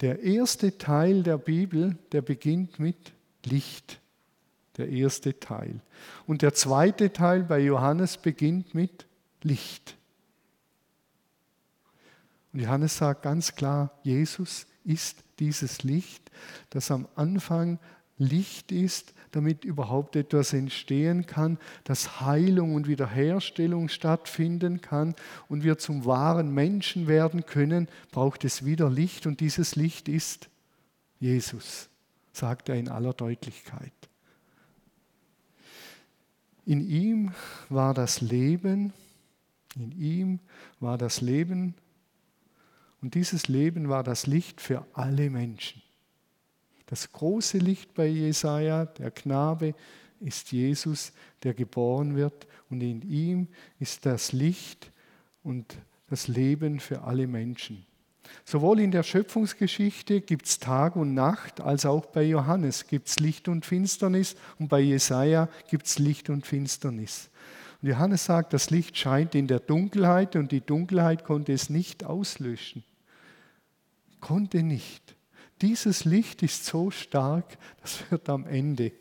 Der 0.00 0.20
erste 0.20 0.78
Teil 0.78 1.22
der 1.22 1.38
Bibel, 1.38 1.96
der 2.12 2.22
beginnt 2.22 2.78
mit 2.78 3.12
Licht. 3.44 4.00
Der 4.76 4.88
erste 4.88 5.38
Teil. 5.38 5.80
Und 6.26 6.42
der 6.42 6.54
zweite 6.54 7.12
Teil 7.12 7.44
bei 7.44 7.60
Johannes 7.60 8.16
beginnt 8.16 8.74
mit 8.74 9.06
Licht. 9.42 9.96
Und 12.52 12.60
Johannes 12.60 12.96
sagt 12.96 13.22
ganz 13.22 13.54
klar, 13.54 13.92
Jesus 14.02 14.66
ist 14.84 15.18
dieses 15.38 15.82
Licht, 15.82 16.30
das 16.70 16.90
am 16.90 17.06
Anfang 17.14 17.78
Licht 18.16 18.70
ist, 18.70 19.12
damit 19.32 19.64
überhaupt 19.64 20.14
etwas 20.14 20.52
entstehen 20.52 21.26
kann, 21.26 21.58
dass 21.82 22.20
Heilung 22.20 22.74
und 22.74 22.86
Wiederherstellung 22.86 23.88
stattfinden 23.88 24.80
kann 24.80 25.16
und 25.48 25.64
wir 25.64 25.78
zum 25.78 26.04
wahren 26.04 26.54
Menschen 26.54 27.08
werden 27.08 27.44
können, 27.44 27.88
braucht 28.12 28.44
es 28.44 28.64
wieder 28.64 28.88
Licht 28.88 29.26
und 29.26 29.40
dieses 29.40 29.74
Licht 29.74 30.08
ist 30.08 30.48
Jesus, 31.18 31.88
sagt 32.32 32.68
er 32.68 32.76
in 32.76 32.88
aller 32.88 33.12
Deutlichkeit. 33.12 33.92
In 36.64 36.80
ihm 36.80 37.32
war 37.68 37.94
das 37.94 38.20
Leben, 38.20 38.92
in 39.74 39.90
ihm 39.92 40.40
war 40.78 40.96
das 40.96 41.20
Leben 41.20 41.74
und 43.02 43.14
dieses 43.14 43.48
Leben 43.48 43.88
war 43.88 44.04
das 44.04 44.26
Licht 44.26 44.60
für 44.60 44.86
alle 44.92 45.28
Menschen. 45.28 45.82
Das 46.94 47.10
große 47.10 47.58
Licht 47.58 47.92
bei 47.92 48.06
Jesaja, 48.06 48.84
der 48.84 49.10
Knabe, 49.10 49.74
ist 50.20 50.52
Jesus, 50.52 51.12
der 51.42 51.52
geboren 51.52 52.14
wird 52.14 52.46
und 52.70 52.82
in 52.82 53.02
ihm 53.02 53.48
ist 53.80 54.06
das 54.06 54.30
Licht 54.30 54.92
und 55.42 55.76
das 56.08 56.28
Leben 56.28 56.78
für 56.78 57.02
alle 57.02 57.26
Menschen. 57.26 57.84
Sowohl 58.44 58.78
in 58.78 58.92
der 58.92 59.02
Schöpfungsgeschichte 59.02 60.20
gibt 60.20 60.46
es 60.46 60.60
Tag 60.60 60.94
und 60.94 61.14
Nacht, 61.14 61.60
als 61.60 61.84
auch 61.84 62.06
bei 62.06 62.22
Johannes 62.22 62.86
gibt 62.86 63.08
es 63.08 63.18
Licht 63.18 63.48
und 63.48 63.66
Finsternis 63.66 64.36
und 64.60 64.68
bei 64.68 64.78
Jesaja 64.78 65.48
gibt 65.68 65.86
es 65.86 65.98
Licht 65.98 66.30
und 66.30 66.46
Finsternis. 66.46 67.28
Und 67.82 67.88
Johannes 67.88 68.24
sagt, 68.24 68.52
das 68.52 68.70
Licht 68.70 68.96
scheint 68.96 69.34
in 69.34 69.48
der 69.48 69.58
Dunkelheit 69.58 70.36
und 70.36 70.52
die 70.52 70.60
Dunkelheit 70.60 71.24
konnte 71.24 71.52
es 71.54 71.70
nicht 71.70 72.04
auslöschen. 72.04 72.84
Konnte 74.20 74.62
nicht. 74.62 75.13
Dieses 75.64 76.04
Licht 76.04 76.42
ist 76.42 76.66
so 76.66 76.90
stark, 76.90 77.56
das 77.80 78.10
wird 78.10 78.28
am 78.28 78.46
Ende 78.46 78.92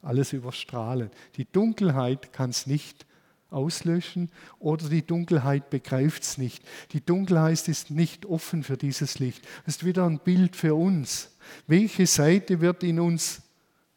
alles 0.00 0.32
überstrahlen. 0.32 1.10
Die 1.34 1.44
Dunkelheit 1.44 2.32
kann 2.32 2.50
es 2.50 2.68
nicht 2.68 3.04
auslöschen 3.50 4.30
oder 4.60 4.88
die 4.88 5.04
Dunkelheit 5.04 5.70
begreift 5.70 6.22
es 6.22 6.38
nicht. 6.38 6.62
Die 6.92 7.04
Dunkelheit 7.04 7.66
ist 7.66 7.90
nicht 7.90 8.26
offen 8.26 8.62
für 8.62 8.76
dieses 8.76 9.18
Licht. 9.18 9.44
Das 9.66 9.78
ist 9.78 9.84
wieder 9.84 10.06
ein 10.06 10.20
Bild 10.20 10.54
für 10.54 10.76
uns. 10.76 11.32
Welche 11.66 12.06
Seite 12.06 12.60
wird 12.60 12.84
in 12.84 13.00
uns 13.00 13.42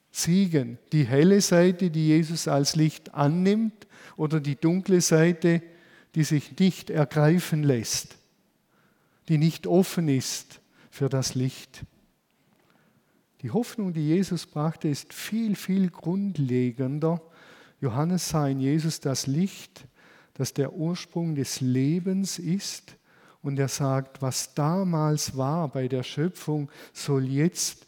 siegen? 0.09 0.79
Die 0.91 1.05
helle 1.05 1.39
Seite, 1.39 1.91
die 1.91 2.07
Jesus 2.07 2.47
als 2.47 2.75
Licht 2.75 3.13
annimmt 3.13 3.85
oder 4.17 4.39
die 4.39 4.55
dunkle 4.55 5.01
Seite, 5.01 5.61
die 6.15 6.23
sich 6.23 6.57
nicht 6.57 6.89
ergreifen 6.89 7.61
lässt, 7.61 8.17
die 9.29 9.37
nicht 9.37 9.67
offen 9.67 10.07
ist 10.07 10.61
für 10.95 11.09
das 11.09 11.35
Licht. 11.35 11.83
Die 13.41 13.51
Hoffnung, 13.51 13.91
die 13.91 14.07
Jesus 14.07 14.45
brachte, 14.45 14.87
ist 14.87 15.13
viel, 15.13 15.57
viel 15.57 15.89
grundlegender. 15.89 17.21
Johannes 17.81 18.29
sah 18.29 18.47
in 18.47 18.61
Jesus 18.61 19.01
das 19.01 19.27
Licht, 19.27 19.89
das 20.35 20.53
der 20.53 20.71
Ursprung 20.71 21.35
des 21.35 21.59
Lebens 21.59 22.39
ist. 22.39 22.95
Und 23.41 23.59
er 23.59 23.67
sagt, 23.67 24.21
was 24.21 24.53
damals 24.53 25.35
war 25.35 25.67
bei 25.67 25.89
der 25.89 26.03
Schöpfung, 26.03 26.71
soll 26.93 27.25
jetzt 27.25 27.85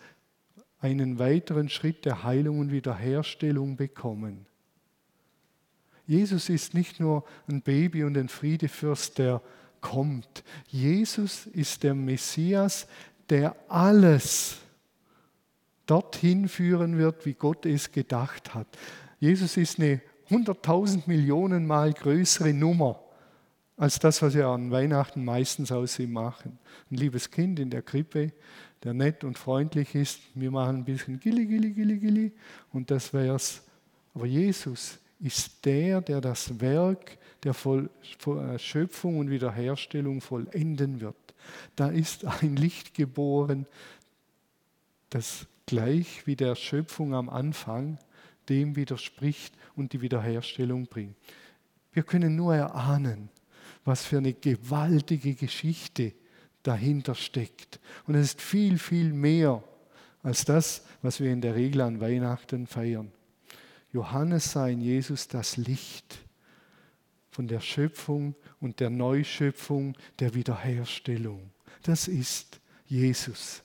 einen 0.80 1.18
weiteren 1.18 1.70
Schritt 1.70 2.04
der 2.04 2.24
Heilung 2.24 2.60
und 2.60 2.74
Wiederherstellung 2.74 3.78
bekommen. 3.78 4.46
Jesus 6.06 6.50
ist 6.50 6.74
nicht 6.74 7.00
nur 7.00 7.24
ein 7.48 7.62
Baby 7.62 8.04
und 8.04 8.18
ein 8.18 8.28
Friedefürst, 8.28 9.18
der 9.18 9.42
kommt. 9.82 10.44
Jesus 10.68 11.48
ist 11.48 11.84
der 11.84 11.94
Messias, 11.94 12.88
der 13.30 13.56
alles 13.68 14.58
dorthin 15.86 16.50
führen 16.50 16.98
wird, 16.98 17.26
wie 17.26 17.34
Gott 17.34 17.66
es 17.66 17.92
gedacht 17.92 18.54
hat. 18.54 18.68
Jesus 19.20 19.58
ist 19.58 19.80
eine 19.80 20.02
100.000 20.30 21.04
Millionen 21.06 21.66
Mal 21.66 21.94
größere 21.94 22.54
Nummer 22.54 23.00
als 23.78 24.00
das, 24.00 24.22
was 24.24 24.34
wir 24.34 24.48
an 24.48 24.72
Weihnachten 24.72 25.24
meistens 25.24 25.72
aus 25.72 26.00
ihm 26.00 26.12
machen. 26.12 26.58
Ein 26.92 26.98
liebes 26.98 27.30
Kind 27.30 27.60
in 27.60 27.70
der 27.70 27.84
Krippe, 27.84 28.34
der 28.84 28.94
nett 28.94 29.24
und 29.24 29.38
freundlich 29.38 29.94
ist. 29.94 30.20
Wir 30.34 30.52
machen 30.52 30.78
ein 30.78 30.86
bisschen 30.86 31.20
Gilli, 31.20 31.46
Gilli, 31.46 31.72
Gilli, 31.72 31.98
Gilli 31.98 32.32
und 32.74 32.90
das 32.90 33.14
wär's. 33.14 33.62
Aber 34.16 34.26
Jesus 34.26 34.98
ist 35.20 35.64
der, 35.64 36.02
der 36.02 36.22
das 36.22 36.60
Werk 36.60 37.18
der 37.44 37.56
Schöpfung 38.58 39.20
und 39.20 39.30
Wiederherstellung 39.30 40.22
vollenden 40.22 41.02
wird. 41.02 41.16
Da 41.76 41.88
ist 41.90 42.26
ein 42.26 42.56
Licht 42.56 42.94
geboren, 42.94 43.66
das 45.10 45.48
gleich 45.66 46.26
wie 46.26 46.36
der 46.36 46.56
Schöpfung 46.56 47.14
am 47.14 47.30
Anfang 47.30 48.00
dem 48.50 48.76
widerspricht 48.76 49.54
und 49.76 49.94
die 49.94 50.02
Wiederherstellung 50.02 50.88
bringt. 50.88 51.16
Wir 51.92 52.04
können 52.04 52.36
nur 52.36 52.56
erahnen, 52.56 53.30
was 53.84 54.06
für 54.06 54.18
eine 54.18 54.34
gewaltige 54.34 55.34
Geschichte 55.34 56.14
dahinter 56.64 57.16
steckt. 57.16 57.80
Und 58.06 58.16
es 58.16 58.28
ist 58.28 58.42
viel, 58.42 58.78
viel 58.78 59.14
mehr 59.14 59.64
als 60.24 60.46
das, 60.46 60.86
was 61.02 61.20
wir 61.20 61.32
in 61.32 61.42
der 61.42 61.56
Regel 61.56 61.82
an 61.82 62.02
Weihnachten 62.02 62.68
feiern. 62.68 63.12
Johannes 63.94 64.52
sah 64.52 64.68
in 64.68 64.82
Jesus 64.82 65.28
das 65.28 65.58
Licht 65.58 66.20
von 67.38 67.48
der 67.48 67.60
Schöpfung 67.60 68.34
und 68.60 68.80
der 68.80 68.90
Neuschöpfung, 68.90 69.96
der 70.18 70.34
Wiederherstellung. 70.34 71.52
Das 71.84 72.08
ist 72.08 72.60
Jesus. 72.88 73.62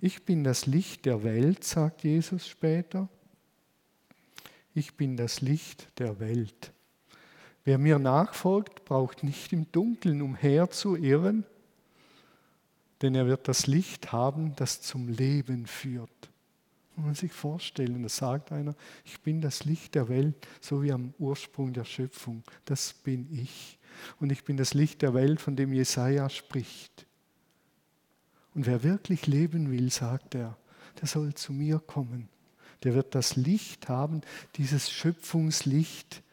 Ich 0.00 0.22
bin 0.22 0.44
das 0.44 0.64
Licht 0.66 1.04
der 1.04 1.24
Welt, 1.24 1.64
sagt 1.64 2.04
Jesus 2.04 2.46
später. 2.46 3.08
Ich 4.72 4.94
bin 4.94 5.16
das 5.16 5.40
Licht 5.40 5.88
der 5.98 6.20
Welt. 6.20 6.72
Wer 7.64 7.76
mir 7.76 7.98
nachfolgt, 7.98 8.84
braucht 8.84 9.24
nicht 9.24 9.52
im 9.52 9.72
Dunkeln 9.72 10.22
umherzuirren, 10.22 11.44
denn 13.02 13.16
er 13.16 13.26
wird 13.26 13.48
das 13.48 13.66
Licht 13.66 14.12
haben, 14.12 14.54
das 14.54 14.80
zum 14.80 15.08
Leben 15.08 15.66
führt. 15.66 16.30
Muss 16.98 17.06
man 17.06 17.14
sich 17.14 17.32
vorstellen, 17.32 18.02
da 18.02 18.08
sagt 18.08 18.50
einer, 18.50 18.74
ich 19.04 19.20
bin 19.20 19.40
das 19.40 19.64
Licht 19.64 19.94
der 19.94 20.08
Welt, 20.08 20.34
so 20.60 20.82
wie 20.82 20.90
am 20.90 21.14
Ursprung 21.20 21.72
der 21.72 21.84
Schöpfung. 21.84 22.42
Das 22.64 22.92
bin 22.92 23.32
ich. 23.32 23.78
Und 24.18 24.32
ich 24.32 24.42
bin 24.42 24.56
das 24.56 24.74
Licht 24.74 25.02
der 25.02 25.14
Welt, 25.14 25.40
von 25.40 25.54
dem 25.54 25.72
Jesaja 25.72 26.28
spricht. 26.28 27.06
Und 28.52 28.66
wer 28.66 28.82
wirklich 28.82 29.28
leben 29.28 29.70
will, 29.70 29.92
sagt 29.92 30.34
er, 30.34 30.58
der 31.00 31.06
soll 31.06 31.34
zu 31.34 31.52
mir 31.52 31.78
kommen. 31.78 32.28
Der 32.82 32.94
wird 32.94 33.14
das 33.14 33.36
Licht 33.36 33.88
haben, 33.88 34.22
dieses 34.56 34.90
Schöpfungslicht, 34.90 36.24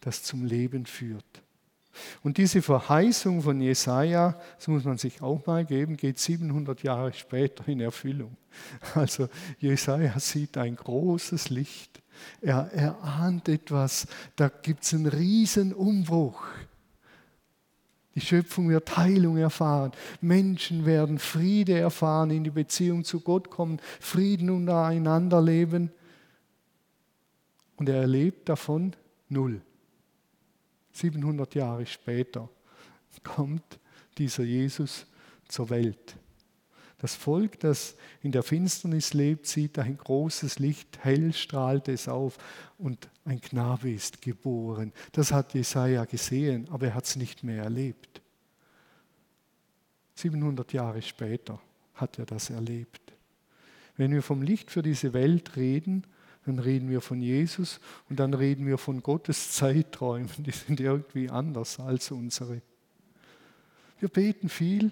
das 0.00 0.22
zum 0.22 0.44
Leben 0.44 0.84
führt. 0.84 1.41
Und 2.22 2.38
diese 2.38 2.62
Verheißung 2.62 3.42
von 3.42 3.60
Jesaja, 3.60 4.38
das 4.56 4.68
muss 4.68 4.84
man 4.84 4.98
sich 4.98 5.20
auch 5.22 5.44
mal 5.46 5.64
geben, 5.64 5.96
geht 5.96 6.18
700 6.18 6.82
Jahre 6.82 7.12
später 7.12 7.66
in 7.68 7.80
Erfüllung. 7.80 8.36
Also 8.94 9.28
Jesaja 9.58 10.18
sieht 10.18 10.58
ein 10.58 10.76
großes 10.76 11.50
Licht. 11.50 12.02
Er, 12.40 12.70
er 12.72 13.02
ahnt 13.02 13.48
etwas, 13.48 14.06
da 14.36 14.48
gibt 14.48 14.84
es 14.84 14.94
einen 14.94 15.06
riesen 15.06 15.72
Umbruch. 15.72 16.44
Die 18.14 18.20
Schöpfung 18.20 18.68
wird 18.68 18.96
Heilung 18.96 19.38
erfahren. 19.38 19.92
Menschen 20.20 20.84
werden 20.84 21.18
Friede 21.18 21.78
erfahren, 21.78 22.30
in 22.30 22.44
die 22.44 22.50
Beziehung 22.50 23.04
zu 23.04 23.20
Gott 23.20 23.48
kommen, 23.48 23.80
Frieden 24.00 24.50
untereinander 24.50 25.40
leben. 25.40 25.90
Und 27.76 27.88
er 27.88 28.02
erlebt 28.02 28.48
davon 28.48 28.94
null. 29.28 29.62
700 30.92 31.54
Jahre 31.54 31.86
später 31.86 32.48
kommt 33.22 33.78
dieser 34.18 34.44
Jesus 34.44 35.06
zur 35.48 35.70
Welt. 35.70 36.16
Das 36.98 37.16
Volk, 37.16 37.58
das 37.58 37.96
in 38.22 38.30
der 38.30 38.44
Finsternis 38.44 39.12
lebt, 39.12 39.46
sieht 39.46 39.76
ein 39.78 39.96
großes 39.96 40.60
Licht, 40.60 41.00
hell 41.02 41.32
strahlt 41.32 41.88
es 41.88 42.06
auf 42.06 42.38
und 42.78 43.08
ein 43.24 43.40
Knabe 43.40 43.90
ist 43.90 44.22
geboren. 44.22 44.92
Das 45.10 45.32
hat 45.32 45.52
Jesaja 45.52 46.04
gesehen, 46.04 46.68
aber 46.70 46.86
er 46.86 46.94
hat 46.94 47.06
es 47.06 47.16
nicht 47.16 47.42
mehr 47.42 47.64
erlebt. 47.64 48.22
700 50.14 50.72
Jahre 50.72 51.02
später 51.02 51.60
hat 51.94 52.20
er 52.20 52.26
das 52.26 52.50
erlebt. 52.50 53.00
Wenn 53.96 54.12
wir 54.12 54.22
vom 54.22 54.42
Licht 54.42 54.70
für 54.70 54.82
diese 54.82 55.12
Welt 55.12 55.56
reden, 55.56 56.06
dann 56.44 56.58
reden 56.58 56.90
wir 56.90 57.00
von 57.00 57.20
Jesus 57.20 57.80
und 58.08 58.18
dann 58.18 58.34
reden 58.34 58.66
wir 58.66 58.78
von 58.78 59.02
Gottes 59.02 59.50
Zeiträumen. 59.52 60.28
Die 60.38 60.50
sind 60.50 60.80
irgendwie 60.80 61.30
anders 61.30 61.78
als 61.78 62.10
unsere. 62.10 62.62
Wir 64.00 64.08
beten 64.08 64.48
viel 64.48 64.90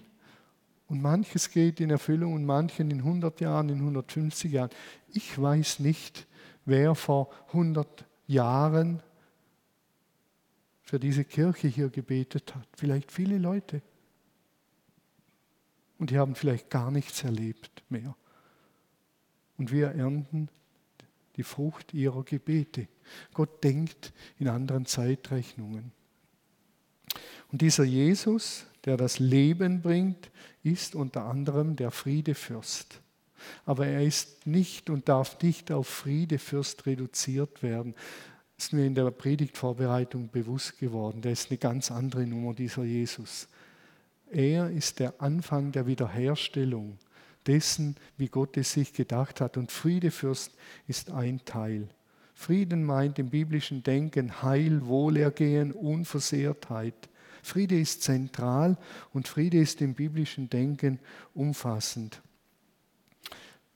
und 0.88 1.02
manches 1.02 1.50
geht 1.50 1.80
in 1.80 1.90
Erfüllung 1.90 2.34
und 2.34 2.44
manchen 2.44 2.90
in 2.90 2.98
100 2.98 3.40
Jahren, 3.40 3.68
in 3.68 3.78
150 3.78 4.52
Jahren. 4.52 4.70
Ich 5.12 5.40
weiß 5.40 5.80
nicht, 5.80 6.26
wer 6.64 6.94
vor 6.94 7.30
100 7.48 8.04
Jahren 8.26 9.02
für 10.82 10.98
diese 10.98 11.24
Kirche 11.24 11.68
hier 11.68 11.88
gebetet 11.88 12.54
hat. 12.54 12.66
Vielleicht 12.76 13.12
viele 13.12 13.38
Leute. 13.38 13.82
Und 15.98 16.10
die 16.10 16.18
haben 16.18 16.34
vielleicht 16.34 16.70
gar 16.70 16.90
nichts 16.90 17.22
erlebt 17.22 17.82
mehr. 17.88 18.16
Und 19.58 19.70
wir 19.70 19.88
ernten 19.88 20.48
die 21.40 21.44
Frucht 21.44 21.94
ihrer 21.94 22.22
Gebete. 22.22 22.86
Gott 23.32 23.64
denkt 23.64 24.12
in 24.38 24.46
anderen 24.46 24.84
Zeitrechnungen. 24.84 25.90
Und 27.50 27.62
dieser 27.62 27.84
Jesus, 27.84 28.66
der 28.84 28.98
das 28.98 29.18
Leben 29.18 29.80
bringt, 29.80 30.30
ist 30.62 30.94
unter 30.94 31.24
anderem 31.24 31.76
der 31.76 31.92
Friedefürst. 31.92 33.00
Aber 33.64 33.86
er 33.86 34.04
ist 34.04 34.46
nicht 34.46 34.90
und 34.90 35.08
darf 35.08 35.40
nicht 35.40 35.72
auf 35.72 35.88
Friedefürst 35.88 36.84
reduziert 36.84 37.62
werden. 37.62 37.94
Das 38.58 38.66
ist 38.66 38.72
mir 38.74 38.84
in 38.84 38.94
der 38.94 39.10
Predigtvorbereitung 39.10 40.28
bewusst 40.28 40.78
geworden. 40.78 41.22
Der 41.22 41.32
ist 41.32 41.48
eine 41.50 41.56
ganz 41.56 41.90
andere 41.90 42.26
Nummer, 42.26 42.52
dieser 42.52 42.84
Jesus. 42.84 43.48
Er 44.30 44.68
ist 44.68 44.98
der 44.98 45.22
Anfang 45.22 45.72
der 45.72 45.86
Wiederherstellung 45.86 46.98
dessen, 47.46 47.96
wie 48.16 48.28
Gott 48.28 48.56
es 48.56 48.72
sich 48.72 48.92
gedacht 48.92 49.40
hat. 49.40 49.56
Und 49.56 49.72
Friedefürst 49.72 50.54
ist 50.86 51.10
ein 51.10 51.44
Teil. 51.44 51.88
Frieden 52.34 52.84
meint 52.84 53.18
im 53.18 53.28
biblischen 53.28 53.82
Denken 53.82 54.42
Heil, 54.42 54.86
Wohlergehen, 54.86 55.72
Unversehrtheit. 55.72 57.10
Friede 57.42 57.78
ist 57.78 58.02
zentral 58.02 58.78
und 59.12 59.28
Friede 59.28 59.58
ist 59.58 59.80
im 59.82 59.94
biblischen 59.94 60.48
Denken 60.48 60.98
umfassend. 61.34 62.22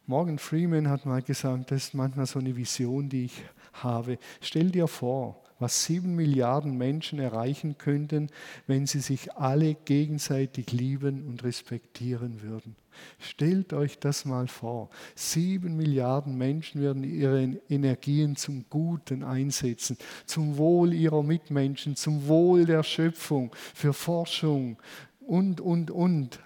Morgan 0.06 0.38
Freeman 0.38 0.88
hat 0.88 1.06
mal 1.06 1.22
gesagt, 1.22 1.70
das 1.70 1.84
ist 1.84 1.94
manchmal 1.94 2.26
so 2.26 2.38
eine 2.38 2.56
Vision, 2.56 3.08
die 3.08 3.26
ich 3.26 3.42
habe. 3.74 4.18
Stell 4.40 4.70
dir 4.70 4.86
vor, 4.86 5.43
was 5.58 5.84
sieben 5.84 6.14
Milliarden 6.14 6.76
Menschen 6.76 7.18
erreichen 7.18 7.78
könnten, 7.78 8.28
wenn 8.66 8.86
sie 8.86 9.00
sich 9.00 9.34
alle 9.34 9.74
gegenseitig 9.74 10.72
lieben 10.72 11.26
und 11.26 11.44
respektieren 11.44 12.42
würden. 12.42 12.76
Stellt 13.18 13.72
euch 13.72 13.98
das 13.98 14.24
mal 14.24 14.46
vor. 14.46 14.90
Sieben 15.14 15.76
Milliarden 15.76 16.36
Menschen 16.36 16.80
werden 16.80 17.02
ihre 17.04 17.60
Energien 17.68 18.36
zum 18.36 18.66
Guten 18.70 19.22
einsetzen, 19.22 19.98
zum 20.26 20.56
Wohl 20.56 20.92
ihrer 20.92 21.22
Mitmenschen, 21.22 21.96
zum 21.96 22.28
Wohl 22.28 22.66
der 22.66 22.82
Schöpfung, 22.82 23.54
für 23.74 23.92
Forschung 23.92 24.78
und, 25.20 25.60
und, 25.60 25.90
und. 25.90 26.40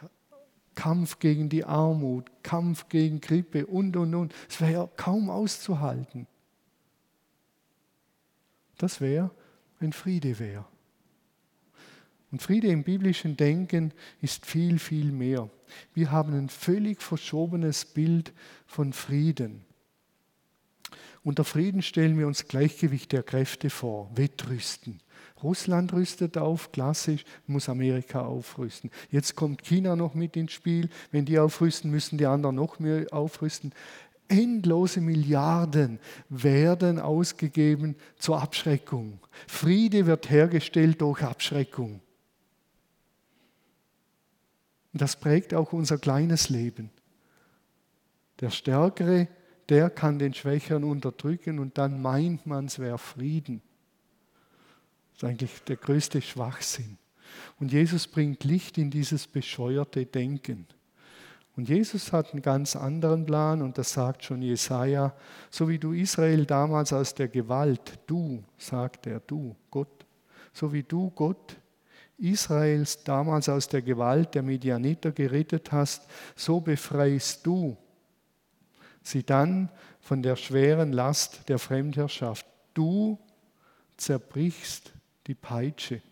Kampf 0.74 1.18
gegen 1.18 1.48
die 1.48 1.64
Armut, 1.64 2.30
Kampf 2.44 2.88
gegen 2.88 3.20
Grippe 3.20 3.66
und, 3.66 3.96
und, 3.96 4.14
und. 4.14 4.32
Es 4.48 4.60
wäre 4.60 4.72
ja 4.72 4.88
kaum 4.96 5.28
auszuhalten. 5.28 6.28
Das 8.78 9.00
wäre, 9.00 9.30
wenn 9.80 9.92
Friede 9.92 10.38
wäre. 10.38 10.64
Und 12.30 12.42
Friede 12.42 12.68
im 12.68 12.84
biblischen 12.84 13.36
Denken 13.36 13.92
ist 14.20 14.44
viel, 14.46 14.78
viel 14.78 15.12
mehr. 15.12 15.48
Wir 15.94 16.10
haben 16.10 16.34
ein 16.34 16.48
völlig 16.48 17.02
verschobenes 17.02 17.84
Bild 17.84 18.32
von 18.66 18.92
Frieden. 18.92 19.64
Unter 21.24 21.44
Frieden 21.44 21.82
stellen 21.82 22.18
wir 22.18 22.26
uns 22.26 22.48
Gleichgewicht 22.48 23.12
der 23.12 23.22
Kräfte 23.22 23.70
vor, 23.70 24.10
Wettrüsten. 24.14 25.00
Russland 25.42 25.92
rüstet 25.92 26.36
auf, 26.36 26.72
klassisch, 26.72 27.24
muss 27.46 27.68
Amerika 27.68 28.22
aufrüsten. 28.22 28.90
Jetzt 29.10 29.36
kommt 29.36 29.62
China 29.62 29.94
noch 29.94 30.14
mit 30.14 30.36
ins 30.36 30.52
Spiel. 30.52 30.88
Wenn 31.12 31.24
die 31.24 31.38
aufrüsten, 31.38 31.90
müssen 31.90 32.18
die 32.18 32.26
anderen 32.26 32.56
noch 32.56 32.78
mehr 32.78 33.06
aufrüsten. 33.12 33.72
Endlose 34.28 35.00
Milliarden 35.00 35.98
werden 36.28 36.98
ausgegeben 36.98 37.96
zur 38.18 38.40
Abschreckung. 38.40 39.18
Friede 39.46 40.06
wird 40.06 40.30
hergestellt 40.30 41.00
durch 41.00 41.22
Abschreckung. 41.22 42.00
Und 44.92 45.02
das 45.02 45.16
prägt 45.16 45.54
auch 45.54 45.72
unser 45.72 45.98
kleines 45.98 46.48
Leben. 46.48 46.90
Der 48.40 48.50
Stärkere, 48.50 49.28
der 49.68 49.90
kann 49.90 50.18
den 50.18 50.34
Schwächeren 50.34 50.84
unterdrücken 50.84 51.58
und 51.58 51.78
dann 51.78 52.00
meint 52.00 52.46
man, 52.46 52.66
es 52.66 52.78
wäre 52.78 52.98
Frieden. 52.98 53.62
Das 55.12 55.22
ist 55.22 55.28
eigentlich 55.28 55.62
der 55.64 55.76
größte 55.76 56.22
Schwachsinn. 56.22 56.98
Und 57.58 57.72
Jesus 57.72 58.06
bringt 58.06 58.44
Licht 58.44 58.78
in 58.78 58.90
dieses 58.90 59.26
bescheuerte 59.26 60.06
Denken. 60.06 60.66
Und 61.58 61.68
Jesus 61.68 62.12
hat 62.12 62.32
einen 62.32 62.40
ganz 62.40 62.76
anderen 62.76 63.26
Plan 63.26 63.62
und 63.62 63.78
das 63.78 63.92
sagt 63.92 64.22
schon 64.22 64.42
Jesaja, 64.42 65.12
so 65.50 65.68
wie 65.68 65.80
du 65.80 65.92
Israel 65.92 66.46
damals 66.46 66.92
aus 66.92 67.16
der 67.16 67.26
Gewalt, 67.26 67.98
du, 68.06 68.44
sagt 68.56 69.08
er, 69.08 69.18
du, 69.18 69.56
Gott, 69.68 70.06
so 70.52 70.72
wie 70.72 70.84
du 70.84 71.10
Gott 71.10 71.56
Israels 72.16 73.02
damals 73.02 73.48
aus 73.48 73.66
der 73.66 73.82
Gewalt 73.82 74.36
der 74.36 74.44
Medianiter 74.44 75.10
gerettet 75.10 75.72
hast, 75.72 76.08
so 76.36 76.60
befreist 76.60 77.44
du 77.44 77.76
sie 79.02 79.24
dann 79.24 79.68
von 79.98 80.22
der 80.22 80.36
schweren 80.36 80.92
Last 80.92 81.48
der 81.48 81.58
Fremdherrschaft. 81.58 82.46
Du 82.72 83.18
zerbrichst 83.96 84.92
die 85.26 85.34
Peitsche. 85.34 86.02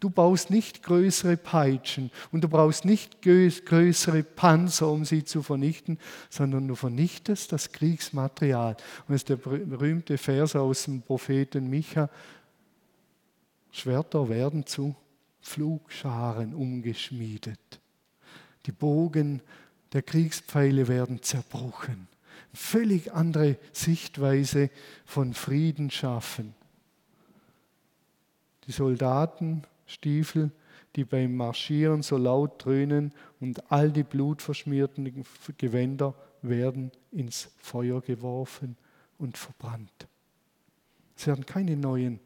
Du 0.00 0.10
baust 0.10 0.50
nicht 0.50 0.82
größere 0.82 1.36
Peitschen 1.36 2.10
und 2.32 2.42
du 2.42 2.48
brauchst 2.48 2.84
nicht 2.84 3.22
größere 3.22 4.22
Panzer, 4.22 4.90
um 4.90 5.04
sie 5.04 5.24
zu 5.24 5.42
vernichten, 5.42 5.98
sondern 6.30 6.68
du 6.68 6.74
vernichtest 6.74 7.52
das 7.52 7.72
Kriegsmaterial. 7.72 8.76
Und 9.06 9.12
das 9.12 9.16
ist 9.16 9.28
der 9.28 9.36
berühmte 9.36 10.18
Vers 10.18 10.56
aus 10.56 10.84
dem 10.84 11.02
Propheten 11.02 11.68
Micha. 11.70 12.08
Schwerter 13.70 14.28
werden 14.28 14.66
zu 14.66 14.94
Flugscharen 15.40 16.54
umgeschmiedet. 16.54 17.80
Die 18.66 18.72
Bogen 18.72 19.42
der 19.92 20.02
Kriegspfeile 20.02 20.88
werden 20.88 21.22
zerbrochen. 21.22 22.08
Völlig 22.52 23.12
andere 23.12 23.56
Sichtweise 23.72 24.70
von 25.04 25.34
Frieden 25.34 25.90
schaffen. 25.90 26.54
Die 28.66 28.72
Soldatenstiefel, 29.86 30.50
die 30.96 31.04
beim 31.04 31.36
Marschieren 31.36 32.02
so 32.02 32.16
laut 32.16 32.64
dröhnen 32.64 33.12
und 33.40 33.70
all 33.70 33.90
die 33.90 34.04
blutverschmierten 34.04 35.24
Gewänder 35.58 36.14
werden 36.42 36.90
ins 37.10 37.50
Feuer 37.58 38.00
geworfen 38.00 38.76
und 39.18 39.36
verbrannt. 39.36 40.08
Es 41.16 41.26
werden 41.26 41.46
keine 41.46 41.76
neuen 41.76 42.20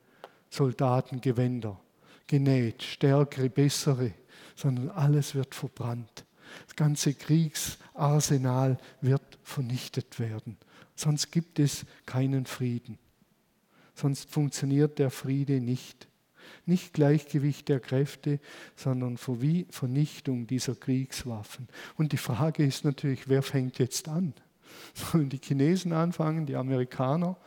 Soldatengewänder 0.50 1.78
genäht, 2.26 2.82
stärkere, 2.82 3.48
bessere, 3.48 4.12
sondern 4.54 4.90
alles 4.90 5.34
wird 5.34 5.54
verbrannt. 5.54 6.24
Das 6.66 6.76
ganze 6.76 7.14
Kriegsarsenal 7.14 8.78
wird 9.00 9.38
vernichtet 9.42 10.18
werden. 10.18 10.56
Sonst 10.94 11.30
gibt 11.30 11.58
es 11.58 11.84
keinen 12.06 12.46
Frieden. 12.46 12.98
Sonst 13.94 14.30
funktioniert 14.30 14.98
der 14.98 15.10
Friede 15.10 15.60
nicht. 15.60 16.08
Nicht 16.68 16.92
Gleichgewicht 16.92 17.68
der 17.68 17.81
Kräfte, 17.81 18.40
sondern 18.76 19.16
Vernichtung 19.16 20.46
dieser 20.46 20.74
Kriegswaffen. 20.74 21.66
Und 21.96 22.12
die 22.12 22.18
Frage 22.18 22.64
ist 22.64 22.85
natürlich, 22.85 23.28
wer 23.28 23.42
fängt 23.42 23.78
jetzt 23.78 24.07
an? 24.09 24.35
Sollen 24.94 25.31
die 25.31 25.40
Chinesen 25.42 25.92
anfangen, 25.92 26.44
die 26.44 26.57
Amerikaner? 26.57 27.38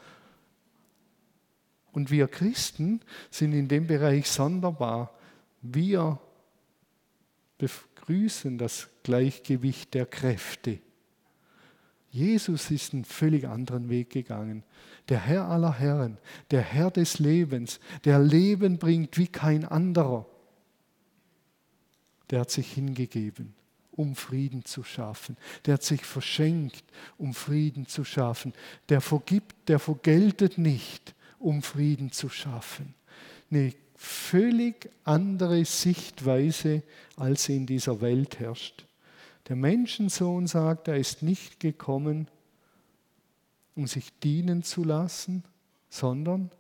Und 1.91 2.09
wir 2.09 2.27
Christen 2.27 3.01
sind 3.29 3.53
in 3.53 3.67
dem 3.67 3.85
Bereich 3.85 4.29
sonderbar. 4.29 5.13
Wir 5.61 6.19
begrüßen 7.57 8.57
das 8.57 8.89
Gleichgewicht 9.03 9.93
der 9.93 10.07
Kräfte. 10.07 10.79
Jesus 12.11 12.71
ist 12.71 12.93
einen 12.93 13.05
völlig 13.05 13.47
anderen 13.47 13.89
Weg 13.89 14.09
gegangen. 14.09 14.63
Der 15.07 15.19
Herr 15.19 15.45
aller 15.45 15.79
Herren, 15.79 16.17
der 16.51 16.61
Herr 16.61 16.91
des 16.91 17.19
Lebens, 17.19 17.79
der 18.03 18.19
Leben 18.19 18.77
bringt 18.77 19.17
wie 19.17 19.27
kein 19.27 19.65
anderer, 19.65 20.25
der 22.29 22.41
hat 22.41 22.51
sich 22.51 22.73
hingegeben, 22.73 23.53
um 23.91 24.15
Frieden 24.15 24.65
zu 24.65 24.83
schaffen. 24.83 25.37
Der 25.65 25.75
hat 25.75 25.83
sich 25.83 26.05
verschenkt, 26.05 26.83
um 27.17 27.33
Frieden 27.33 27.87
zu 27.87 28.03
schaffen. 28.03 28.53
Der 28.89 29.01
vergibt, 29.01 29.69
der 29.69 29.79
vergeltet 29.79 30.57
nicht, 30.57 31.15
um 31.39 31.61
Frieden 31.61 32.11
zu 32.11 32.29
schaffen. 32.29 32.93
Eine 33.49 33.73
völlig 33.95 34.89
andere 35.03 35.63
Sichtweise, 35.65 36.83
als 37.15 37.49
in 37.49 37.65
dieser 37.65 38.01
Welt 38.01 38.39
herrscht. 38.39 38.85
Der 39.47 39.55
Menschensohn 39.55 40.47
sagt, 40.47 40.87
er 40.87 40.97
ist 40.97 41.23
nicht 41.23 41.59
gekommen, 41.59 42.27
um 43.75 43.87
sich 43.87 44.17
dienen 44.19 44.63
zu 44.63 44.83
lassen, 44.83 45.43
sondern 45.89 46.51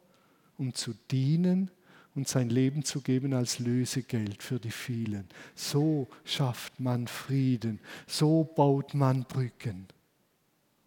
um 0.57 0.73
zu 0.73 0.93
dienen 1.11 1.71
und 2.15 2.27
sein 2.27 2.49
Leben 2.49 2.83
zu 2.83 3.01
geben 3.01 3.33
als 3.33 3.59
Lösegeld 3.59 4.43
für 4.43 4.59
die 4.59 4.71
vielen. 4.71 5.27
So 5.55 6.07
schafft 6.23 6.79
man 6.79 7.07
Frieden, 7.07 7.79
so 8.07 8.43
baut 8.43 8.93
man 8.93 9.23
Brücken. 9.23 9.87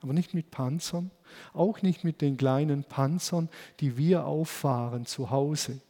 Aber 0.01 0.13
nicht 0.13 0.35
mit 0.35 0.51
Panzern, 0.51 1.11
auch 1.55 1.81
nicht 1.81 2.05
mit 2.05 2.21
den 2.21 2.37
kleinen 2.37 2.85
Panzern, 2.85 3.49
die 3.81 3.97
wir 3.97 4.27
auffahren 4.27 5.07
zu 5.07 5.31
Hause. 5.31 5.81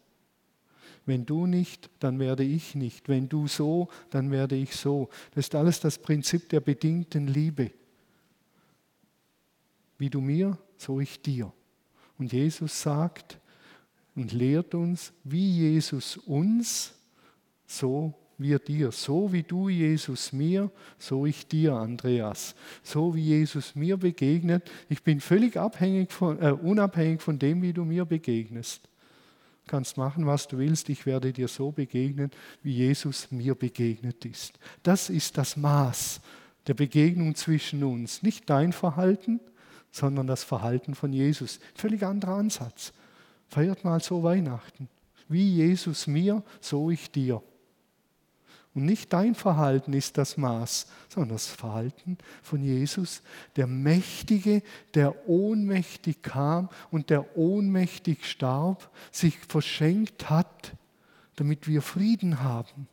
Wenn 1.06 1.26
du 1.26 1.46
nicht, 1.46 1.90
dann 2.00 2.18
werde 2.18 2.44
ich 2.44 2.74
nicht. 2.74 3.08
Wenn 3.08 3.28
du 3.28 3.46
so, 3.46 3.88
dann 4.10 4.30
werde 4.30 4.56
ich 4.56 4.74
so. 4.74 5.08
Das 5.34 5.46
ist 5.46 5.54
alles 5.54 5.80
das 5.80 5.98
Prinzip 5.98 6.48
der 6.48 6.60
bedingten 6.60 7.26
Liebe. 7.26 7.70
Wie 9.98 10.10
du 10.10 10.20
mir, 10.20 10.58
so 10.76 11.00
ich 11.00 11.20
dir. 11.20 11.52
Und 12.18 12.32
Jesus 12.32 12.80
sagt 12.80 13.38
und 14.14 14.32
lehrt 14.32 14.74
uns, 14.74 15.12
wie 15.24 15.58
Jesus 15.58 16.16
uns, 16.16 16.94
so 17.66 18.14
wir 18.38 18.58
dir. 18.58 18.90
So 18.92 19.32
wie 19.32 19.42
du, 19.42 19.68
Jesus, 19.68 20.32
mir, 20.32 20.70
so 20.98 21.26
ich 21.26 21.46
dir, 21.46 21.74
Andreas. 21.74 22.54
So 22.82 23.14
wie 23.14 23.22
Jesus 23.22 23.74
mir 23.74 23.96
begegnet. 23.96 24.70
Ich 24.88 25.02
bin 25.02 25.20
völlig 25.20 25.56
abhängig 25.56 26.12
von, 26.12 26.40
äh, 26.40 26.52
unabhängig 26.52 27.20
von 27.20 27.38
dem, 27.38 27.62
wie 27.62 27.72
du 27.72 27.84
mir 27.84 28.04
begegnest. 28.04 28.88
Kannst 29.66 29.96
machen, 29.96 30.26
was 30.26 30.46
du 30.46 30.58
willst. 30.58 30.88
Ich 30.90 31.06
werde 31.06 31.32
dir 31.32 31.48
so 31.48 31.72
begegnen, 31.72 32.30
wie 32.62 32.72
Jesus 32.72 33.30
mir 33.30 33.54
begegnet 33.54 34.24
ist. 34.24 34.58
Das 34.82 35.08
ist 35.08 35.38
das 35.38 35.56
Maß 35.56 36.20
der 36.66 36.74
Begegnung 36.74 37.34
zwischen 37.34 37.82
uns. 37.84 38.22
Nicht 38.22 38.48
dein 38.50 38.72
Verhalten, 38.72 39.40
sondern 39.90 40.26
das 40.26 40.44
Verhalten 40.44 40.94
von 40.94 41.12
Jesus. 41.12 41.60
Völlig 41.74 42.02
anderer 42.02 42.34
Ansatz. 42.34 42.92
Feiert 43.48 43.84
mal 43.84 44.00
so 44.00 44.22
Weihnachten. 44.22 44.88
Wie 45.28 45.54
Jesus 45.54 46.06
mir, 46.06 46.42
so 46.60 46.90
ich 46.90 47.10
dir. 47.10 47.42
Und 48.74 48.86
nicht 48.86 49.12
dein 49.12 49.36
Verhalten 49.36 49.92
ist 49.92 50.18
das 50.18 50.36
Maß, 50.36 50.88
sondern 51.08 51.30
das 51.30 51.46
Verhalten 51.46 52.18
von 52.42 52.62
Jesus, 52.62 53.22
der 53.54 53.68
Mächtige, 53.68 54.62
der 54.94 55.28
ohnmächtig 55.28 56.22
kam 56.22 56.68
und 56.90 57.08
der 57.10 57.36
ohnmächtig 57.36 58.28
starb, 58.28 58.90
sich 59.12 59.38
verschenkt 59.38 60.28
hat, 60.28 60.72
damit 61.36 61.68
wir 61.68 61.82
Frieden 61.82 62.42
haben 62.42 62.88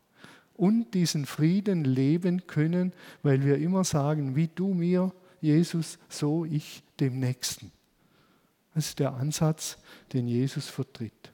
und 0.54 0.94
diesen 0.94 1.26
Frieden 1.26 1.84
leben 1.84 2.46
können, 2.46 2.92
weil 3.24 3.44
wir 3.44 3.58
immer 3.58 3.82
sagen, 3.82 4.36
wie 4.36 4.48
du 4.48 4.74
mir, 4.74 5.12
Jesus, 5.40 5.98
so 6.08 6.44
ich 6.44 6.84
dem 7.00 7.18
Nächsten. 7.18 7.72
Das 8.74 8.86
ist 8.86 9.00
der 9.00 9.14
Ansatz, 9.14 9.78
den 10.12 10.28
Jesus 10.28 10.68
vertritt. 10.68 11.31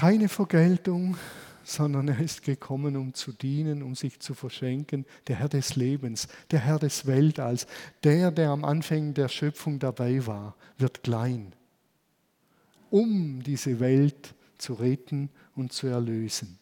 Keine 0.00 0.30
Vergeltung, 0.30 1.18
sondern 1.62 2.08
er 2.08 2.18
ist 2.20 2.42
gekommen, 2.42 2.96
um 2.96 3.12
zu 3.12 3.32
dienen, 3.32 3.82
um 3.82 3.94
sich 3.94 4.18
zu 4.18 4.32
verschenken. 4.32 5.04
Der 5.26 5.36
Herr 5.36 5.50
des 5.50 5.76
Lebens, 5.76 6.26
der 6.50 6.60
Herr 6.60 6.78
des 6.78 7.04
Weltalls, 7.04 7.66
der, 8.02 8.30
der 8.30 8.48
am 8.48 8.64
Anfang 8.64 9.12
der 9.12 9.28
Schöpfung 9.28 9.78
dabei 9.78 10.26
war, 10.26 10.56
wird 10.78 11.02
klein, 11.02 11.52
um 12.88 13.42
diese 13.42 13.78
Welt 13.78 14.34
zu 14.56 14.72
retten 14.72 15.28
und 15.54 15.74
zu 15.74 15.88
erlösen. 15.88 16.58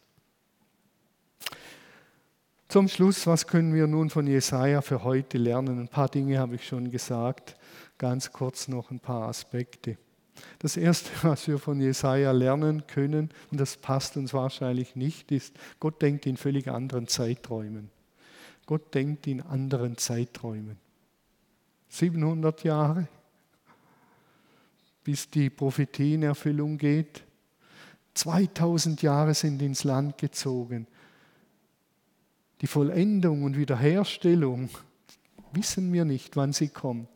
Zum 2.66 2.88
Schluss, 2.88 3.24
was 3.28 3.46
können 3.46 3.72
wir 3.72 3.86
nun 3.86 4.10
von 4.10 4.26
Jesaja 4.26 4.82
für 4.82 5.04
heute 5.04 5.38
lernen? 5.38 5.78
Ein 5.78 5.88
paar 5.88 6.08
Dinge 6.08 6.40
habe 6.40 6.56
ich 6.56 6.66
schon 6.66 6.90
gesagt, 6.90 7.56
ganz 7.98 8.32
kurz 8.32 8.66
noch 8.66 8.90
ein 8.90 8.98
paar 8.98 9.28
Aspekte. 9.28 9.96
Das 10.58 10.76
Erste, 10.76 11.10
was 11.22 11.46
wir 11.48 11.58
von 11.58 11.80
Jesaja 11.80 12.32
lernen 12.32 12.86
können, 12.86 13.30
und 13.50 13.60
das 13.60 13.76
passt 13.76 14.16
uns 14.16 14.34
wahrscheinlich 14.34 14.96
nicht, 14.96 15.30
ist, 15.32 15.54
Gott 15.80 16.00
denkt 16.02 16.26
in 16.26 16.36
völlig 16.36 16.68
anderen 16.68 17.08
Zeiträumen. 17.08 17.90
Gott 18.66 18.94
denkt 18.94 19.26
in 19.26 19.40
anderen 19.40 19.96
Zeiträumen. 19.96 20.76
700 21.88 22.64
Jahre, 22.64 23.08
bis 25.04 25.30
die 25.30 25.48
Prophetie 25.48 26.14
in 26.14 26.22
Erfüllung 26.22 26.76
geht. 26.76 27.24
2000 28.12 29.00
Jahre 29.00 29.32
sind 29.32 29.62
ins 29.62 29.84
Land 29.84 30.18
gezogen. 30.18 30.86
Die 32.60 32.66
Vollendung 32.66 33.44
und 33.44 33.56
Wiederherstellung 33.56 34.68
wissen 35.52 35.92
wir 35.92 36.04
nicht, 36.04 36.36
wann 36.36 36.52
sie 36.52 36.68
kommt. 36.68 37.08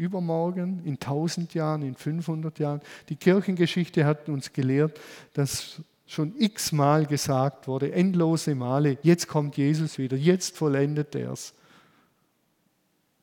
Übermorgen, 0.00 0.80
in 0.84 0.94
1000 0.94 1.52
Jahren, 1.52 1.82
in 1.82 1.94
500 1.94 2.58
Jahren. 2.58 2.80
Die 3.10 3.16
Kirchengeschichte 3.16 4.06
hat 4.06 4.30
uns 4.30 4.52
gelehrt, 4.52 4.98
dass 5.34 5.82
schon 6.06 6.34
x-mal 6.38 7.04
gesagt 7.04 7.68
wurde, 7.68 7.92
endlose 7.92 8.54
Male, 8.54 8.96
jetzt 9.02 9.28
kommt 9.28 9.58
Jesus 9.58 9.98
wieder, 9.98 10.16
jetzt 10.16 10.56
vollendet 10.56 11.14
er 11.14 11.32
es. 11.32 11.52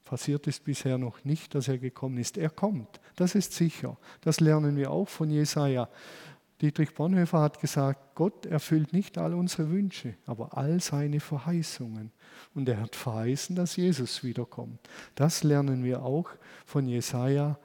Passiert 0.06 0.46
ist 0.46 0.64
bisher 0.64 1.00
noch 1.00 1.26
nicht, 1.26 1.56
dass 1.56 1.68
er 1.68 1.80
gekommen 1.80 2.20
ist. 2.20 2.38
Er 2.38 2.52
kommt, 2.52 3.02
das 3.16 3.34
ist 3.34 3.54
sicher. 3.54 3.98
Das 4.22 4.40
lernen 4.40 4.78
wir 4.78 4.92
auch 4.92 5.10
von 5.10 5.32
Jesaja. 5.32 5.90
Dietrich 6.62 6.96
Bonhoeffer 6.96 7.40
hat 7.40 7.62
gesagt, 7.62 8.16
Gott 8.16 8.48
erfüllt 8.48 8.92
nicht 8.92 9.20
all 9.20 9.36
unsere 9.36 9.70
Wünsche, 9.70 10.16
aber 10.26 10.58
all 10.58 10.80
seine 10.80 11.20
Verheißungen. 11.20 12.12
Und 12.56 12.68
er 12.68 12.82
hat 12.82 12.96
verheißen, 12.96 13.56
dass 13.56 13.76
Jesus 13.76 14.24
wiederkommt. 14.24 14.80
Das 15.14 15.44
lernen 15.44 15.84
wir 15.84 16.02
auch 16.02 16.30
von 16.66 16.88
Jesaja. 16.88 17.60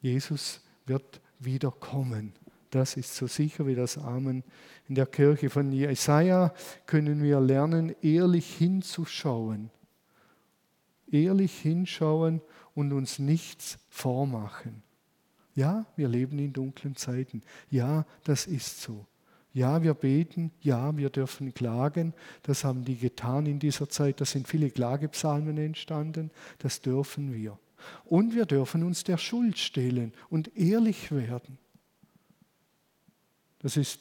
Jesus 0.00 0.62
wird 0.86 1.20
wiederkommen. 1.38 2.32
Das 2.70 2.96
ist 2.96 3.14
so 3.14 3.26
sicher 3.26 3.66
wie 3.66 3.74
das 3.74 3.98
Amen 3.98 4.42
in 4.88 4.94
der 4.94 5.06
Kirche. 5.06 5.50
Von 5.50 5.70
Jesaja 5.70 6.54
können 6.86 7.22
wir 7.22 7.40
lernen, 7.40 7.94
ehrlich 8.00 8.56
hinzuschauen. 8.56 9.70
Ehrlich 11.10 11.56
hinschauen 11.58 12.40
und 12.74 12.92
uns 12.92 13.18
nichts 13.18 13.78
vormachen. 13.90 14.83
Ja, 15.54 15.86
wir 15.96 16.08
leben 16.08 16.38
in 16.38 16.52
dunklen 16.52 16.96
Zeiten. 16.96 17.42
Ja, 17.70 18.04
das 18.24 18.46
ist 18.46 18.82
so. 18.82 19.06
Ja, 19.52 19.84
wir 19.84 19.94
beten. 19.94 20.50
Ja, 20.60 20.96
wir 20.96 21.10
dürfen 21.10 21.54
klagen. 21.54 22.12
Das 22.42 22.64
haben 22.64 22.84
die 22.84 22.96
getan 22.96 23.46
in 23.46 23.60
dieser 23.60 23.88
Zeit. 23.88 24.20
Da 24.20 24.24
sind 24.24 24.48
viele 24.48 24.68
Klagepsalmen 24.68 25.56
entstanden. 25.58 26.32
Das 26.58 26.80
dürfen 26.80 27.32
wir. 27.32 27.56
Und 28.04 28.34
wir 28.34 28.46
dürfen 28.46 28.82
uns 28.82 29.04
der 29.04 29.16
Schuld 29.16 29.58
stellen 29.58 30.12
und 30.28 30.56
ehrlich 30.56 31.12
werden. 31.12 31.58
Das 33.60 33.76
ist 33.76 34.00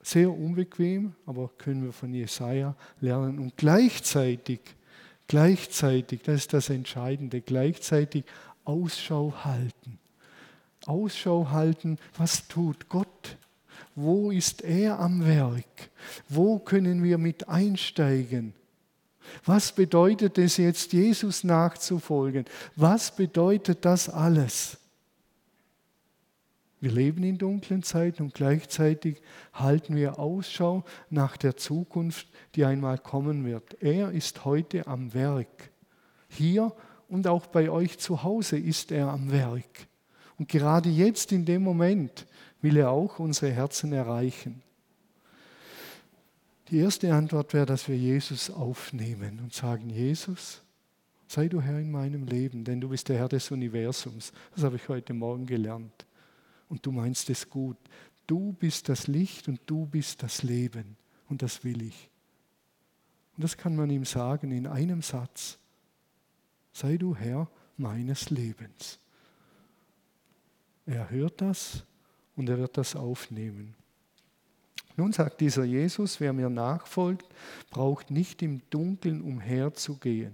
sehr 0.00 0.30
unbequem, 0.30 1.14
aber 1.26 1.48
können 1.58 1.82
wir 1.82 1.92
von 1.92 2.14
Jesaja 2.14 2.76
lernen. 3.00 3.40
Und 3.40 3.56
gleichzeitig, 3.56 4.60
gleichzeitig, 5.26 6.22
das 6.22 6.36
ist 6.36 6.52
das 6.52 6.70
Entscheidende, 6.70 7.40
gleichzeitig 7.40 8.24
Ausschau 8.64 9.34
halten 9.44 9.98
Ausschau 10.86 11.50
halten, 11.50 11.98
was 12.16 12.48
tut 12.48 12.88
Gott? 12.88 13.36
Wo 13.94 14.30
ist 14.30 14.62
er 14.62 14.98
am 14.98 15.24
Werk? 15.24 15.90
Wo 16.28 16.58
können 16.58 17.02
wir 17.02 17.18
mit 17.18 17.48
einsteigen? 17.48 18.54
Was 19.44 19.72
bedeutet 19.72 20.38
es 20.38 20.56
jetzt, 20.56 20.92
Jesus 20.92 21.44
nachzufolgen? 21.44 22.44
Was 22.76 23.14
bedeutet 23.14 23.84
das 23.84 24.08
alles? 24.08 24.78
Wir 26.80 26.92
leben 26.92 27.24
in 27.24 27.38
dunklen 27.38 27.82
Zeiten 27.82 28.24
und 28.24 28.34
gleichzeitig 28.34 29.22
halten 29.54 29.96
wir 29.96 30.18
Ausschau 30.18 30.84
nach 31.08 31.38
der 31.38 31.56
Zukunft, 31.56 32.28
die 32.56 32.64
einmal 32.66 32.98
kommen 32.98 33.46
wird. 33.46 33.82
Er 33.82 34.10
ist 34.10 34.44
heute 34.44 34.86
am 34.86 35.14
Werk. 35.14 35.70
Hier 36.28 36.74
und 37.08 37.26
auch 37.26 37.46
bei 37.46 37.70
euch 37.70 37.98
zu 37.98 38.22
Hause 38.22 38.58
ist 38.58 38.92
er 38.92 39.08
am 39.08 39.30
Werk. 39.32 39.86
Und 40.38 40.48
gerade 40.48 40.88
jetzt 40.88 41.32
in 41.32 41.44
dem 41.44 41.62
Moment 41.62 42.26
will 42.60 42.76
er 42.76 42.90
auch 42.90 43.18
unsere 43.18 43.52
Herzen 43.52 43.92
erreichen. 43.92 44.62
Die 46.70 46.78
erste 46.78 47.14
Antwort 47.14 47.52
wäre, 47.52 47.66
dass 47.66 47.88
wir 47.88 47.96
Jesus 47.96 48.50
aufnehmen 48.50 49.38
und 49.40 49.52
sagen, 49.52 49.90
Jesus, 49.90 50.62
sei 51.28 51.48
du 51.48 51.60
Herr 51.60 51.78
in 51.78 51.90
meinem 51.90 52.24
Leben, 52.26 52.64
denn 52.64 52.80
du 52.80 52.88
bist 52.88 53.08
der 53.08 53.18
Herr 53.18 53.28
des 53.28 53.50
Universums. 53.50 54.32
Das 54.54 54.64
habe 54.64 54.76
ich 54.76 54.88
heute 54.88 55.12
Morgen 55.12 55.46
gelernt. 55.46 56.06
Und 56.68 56.86
du 56.86 56.90
meinst 56.90 57.28
es 57.28 57.48
gut. 57.50 57.76
Du 58.26 58.54
bist 58.54 58.88
das 58.88 59.06
Licht 59.06 59.46
und 59.48 59.60
du 59.66 59.86
bist 59.86 60.22
das 60.22 60.42
Leben. 60.42 60.96
Und 61.28 61.42
das 61.42 61.64
will 61.64 61.82
ich. 61.82 62.08
Und 63.36 63.44
das 63.44 63.56
kann 63.56 63.76
man 63.76 63.90
ihm 63.90 64.04
sagen 64.04 64.50
in 64.50 64.66
einem 64.66 65.02
Satz. 65.02 65.58
Sei 66.72 66.96
du 66.96 67.14
Herr 67.14 67.48
meines 67.76 68.30
Lebens. 68.30 68.98
Er 70.86 71.10
hört 71.10 71.40
das 71.40 71.84
und 72.36 72.48
er 72.48 72.58
wird 72.58 72.76
das 72.76 72.96
aufnehmen. 72.96 73.74
Nun 74.96 75.12
sagt 75.12 75.40
dieser 75.40 75.64
Jesus, 75.64 76.20
wer 76.20 76.32
mir 76.32 76.48
nachfolgt, 76.48 77.26
braucht 77.70 78.10
nicht 78.10 78.42
im 78.42 78.60
Dunkeln 78.70 79.22
umherzugehen. 79.22 80.32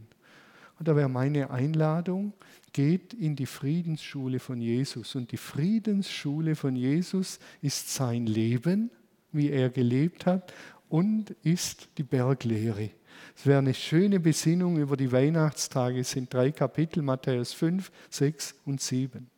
Und 0.79 0.89
da 0.89 0.97
wäre 0.97 1.09
meine 1.09 1.51
Einladung, 1.51 2.33
geht 2.73 3.15
in 3.15 3.37
die 3.37 3.47
Friedensschule 3.47 4.39
von 4.39 4.61
Jesus. 4.61 5.15
Und 5.15 5.33
die 5.33 5.37
Friedensschule 5.37 6.57
von 6.57 6.77
Jesus 6.77 7.39
ist 7.63 7.93
sein 7.93 8.27
Leben, 8.27 8.91
wie 9.33 9.51
er 9.51 9.71
gelebt 9.71 10.27
hat, 10.27 10.53
und 10.89 11.31
ist 11.43 11.89
die 11.99 12.03
Berglehre. 12.03 12.91
Es 13.37 13.47
wäre 13.47 13.59
eine 13.59 13.75
schöne 13.75 14.21
Besinnung 14.21 14.79
über 14.79 14.97
die 14.97 15.13
Weihnachtstage. 15.13 16.01
Es 16.01 16.11
sind 16.11 16.33
drei 16.33 16.51
Kapitel, 16.51 17.03
Matthäus 17.03 17.53
5, 17.53 17.91
6 18.11 18.55
und 18.65 18.81
7. 18.81 19.29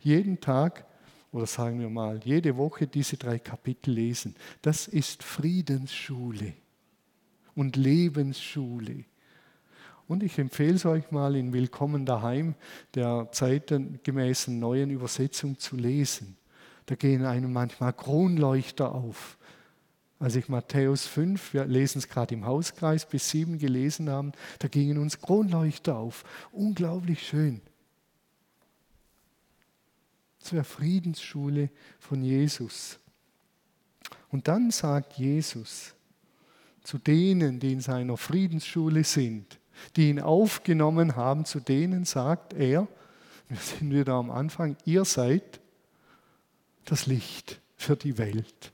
Jeden 0.00 0.40
Tag 0.40 0.86
oder 1.32 1.46
sagen 1.46 1.80
wir 1.80 1.90
mal 1.90 2.20
jede 2.24 2.56
Woche 2.56 2.86
diese 2.86 3.16
drei 3.16 3.38
Kapitel 3.38 3.92
lesen. 3.92 4.34
Das 4.62 4.88
ist 4.88 5.22
Friedensschule 5.22 6.54
und 7.54 7.76
Lebensschule. 7.76 9.04
Und 10.08 10.22
ich 10.22 10.38
empfehle 10.38 10.74
es 10.74 10.86
euch 10.86 11.10
mal 11.10 11.36
in 11.36 11.52
Willkommen 11.52 12.06
daheim 12.06 12.54
der 12.94 13.28
zeitgemäßen 13.32 14.58
neuen 14.58 14.90
Übersetzung 14.90 15.58
zu 15.58 15.76
lesen. 15.76 16.36
Da 16.86 16.94
gehen 16.94 17.26
einem 17.26 17.52
manchmal 17.52 17.92
Kronleuchter 17.92 18.94
auf. 18.94 19.36
Als 20.18 20.36
ich 20.36 20.48
Matthäus 20.48 21.06
5, 21.06 21.52
wir 21.52 21.66
lesen 21.66 21.98
es 21.98 22.08
gerade 22.08 22.34
im 22.34 22.46
Hauskreis, 22.46 23.06
bis 23.06 23.28
7 23.30 23.58
gelesen 23.58 24.08
haben, 24.08 24.32
da 24.60 24.68
gingen 24.68 24.96
uns 24.96 25.20
Kronleuchter 25.20 25.96
auf. 25.96 26.24
Unglaublich 26.52 27.26
schön 27.26 27.60
zur 30.46 30.64
Friedensschule 30.64 31.70
von 31.98 32.22
Jesus. 32.22 32.98
Und 34.30 34.48
dann 34.48 34.70
sagt 34.70 35.14
Jesus 35.14 35.94
zu 36.82 36.98
denen, 36.98 37.58
die 37.58 37.72
in 37.72 37.80
seiner 37.80 38.16
Friedensschule 38.16 39.02
sind, 39.02 39.58
die 39.96 40.08
ihn 40.08 40.20
aufgenommen 40.20 41.16
haben, 41.16 41.44
zu 41.44 41.60
denen 41.60 42.04
sagt 42.04 42.54
er, 42.54 42.86
wir 43.48 43.58
sind 43.58 43.92
wieder 43.92 44.14
am 44.14 44.30
Anfang, 44.30 44.76
ihr 44.84 45.04
seid 45.04 45.60
das 46.84 47.06
Licht 47.06 47.60
für 47.76 47.96
die 47.96 48.18
Welt. 48.18 48.72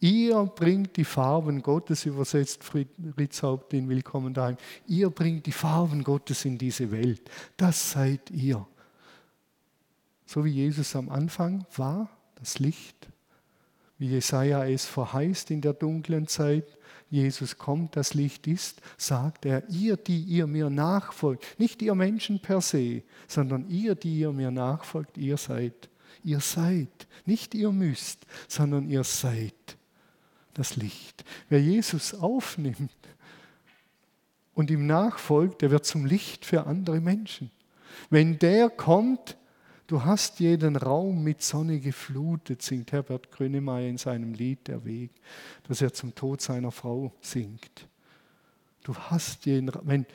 Ihr 0.00 0.44
bringt 0.44 0.96
die 0.96 1.04
Farben 1.04 1.62
Gottes, 1.62 2.04
übersetzt 2.04 2.62
Fritz 2.62 3.42
Haupt 3.42 3.72
in 3.72 3.88
Willkommen 3.88 4.34
daheim. 4.34 4.56
Ihr 4.86 5.08
bringt 5.08 5.46
die 5.46 5.52
Farben 5.52 6.04
Gottes 6.04 6.44
in 6.44 6.58
diese 6.58 6.90
Welt. 6.90 7.22
Das 7.56 7.92
seid 7.92 8.30
ihr. 8.30 8.66
So 10.26 10.44
wie 10.44 10.50
Jesus 10.50 10.94
am 10.96 11.08
Anfang 11.08 11.64
war, 11.76 12.10
das 12.34 12.58
Licht, 12.58 13.08
wie 13.98 14.08
Jesaja 14.08 14.66
es 14.66 14.84
verheißt 14.84 15.50
in 15.50 15.60
der 15.60 15.72
dunklen 15.72 16.26
Zeit, 16.26 16.76
Jesus 17.08 17.56
kommt, 17.56 17.96
das 17.96 18.14
Licht 18.14 18.46
ist, 18.46 18.82
sagt 18.98 19.46
er, 19.46 19.68
ihr, 19.70 19.96
die 19.96 20.20
ihr 20.20 20.46
mir 20.46 20.68
nachfolgt, 20.68 21.44
nicht 21.58 21.80
ihr 21.80 21.94
Menschen 21.94 22.40
per 22.40 22.60
se, 22.60 23.02
sondern 23.28 23.68
ihr, 23.68 23.94
die 23.94 24.18
ihr 24.18 24.32
mir 24.32 24.50
nachfolgt, 24.50 25.16
ihr 25.16 25.36
seid. 25.36 25.88
Ihr 26.24 26.40
seid, 26.40 27.06
nicht 27.24 27.54
ihr 27.54 27.70
müsst, 27.70 28.26
sondern 28.48 28.90
ihr 28.90 29.04
seid 29.04 29.54
das 30.54 30.74
Licht. 30.76 31.24
Wer 31.48 31.60
Jesus 31.60 32.14
aufnimmt 32.14 32.90
und 34.54 34.70
ihm 34.70 34.86
nachfolgt, 34.86 35.62
der 35.62 35.70
wird 35.70 35.84
zum 35.84 36.04
Licht 36.04 36.44
für 36.44 36.66
andere 36.66 37.00
Menschen. 37.00 37.50
Wenn 38.10 38.38
der 38.38 38.70
kommt, 38.70 39.36
Du 39.86 40.04
hast 40.04 40.40
jeden 40.40 40.74
Raum 40.74 41.22
mit 41.22 41.42
Sonne 41.42 41.78
geflutet, 41.78 42.60
singt 42.60 42.90
Herbert 42.90 43.30
Grönemeyer 43.30 43.88
in 43.88 43.98
seinem 43.98 44.34
Lied 44.34 44.66
Der 44.66 44.84
Weg, 44.84 45.12
das 45.68 45.80
er 45.80 45.92
zum 45.92 46.12
Tod 46.14 46.40
seiner 46.40 46.72
Frau 46.72 47.12
singt. 47.20 47.86
Du 48.82 48.94
hast 48.96 49.46
jeden 49.46 49.68
Raum. 49.68 49.86
Wenn, 49.86 50.06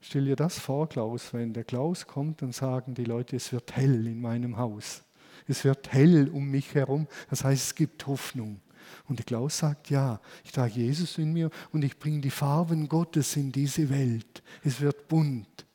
stell 0.00 0.24
dir 0.24 0.36
das 0.36 0.60
vor, 0.60 0.88
Klaus, 0.88 1.32
wenn 1.34 1.52
der 1.52 1.64
Klaus 1.64 2.06
kommt, 2.06 2.42
dann 2.42 2.52
sagen 2.52 2.94
die 2.94 3.04
Leute, 3.04 3.34
es 3.36 3.52
wird 3.52 3.74
hell 3.74 4.06
in 4.06 4.20
meinem 4.20 4.56
Haus. 4.56 5.02
Es 5.48 5.64
wird 5.64 5.92
hell 5.92 6.28
um 6.28 6.48
mich 6.48 6.72
herum. 6.74 7.08
Das 7.28 7.42
heißt, 7.42 7.66
es 7.66 7.74
gibt 7.74 8.06
Hoffnung. 8.06 8.60
Und 9.08 9.18
der 9.18 9.26
Klaus 9.26 9.58
sagt, 9.58 9.90
ja, 9.90 10.20
ich 10.44 10.52
trage 10.52 10.74
Jesus 10.74 11.18
in 11.18 11.32
mir 11.32 11.50
und 11.72 11.84
ich 11.84 11.98
bringe 11.98 12.20
die 12.20 12.30
Farben 12.30 12.88
Gottes 12.88 13.36
in 13.36 13.50
diese 13.50 13.90
Welt. 13.90 14.42
Es 14.62 14.80
wird 14.80 15.08
bunt. 15.08 15.66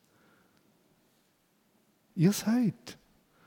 Ihr 2.16 2.32
seid. 2.32 2.98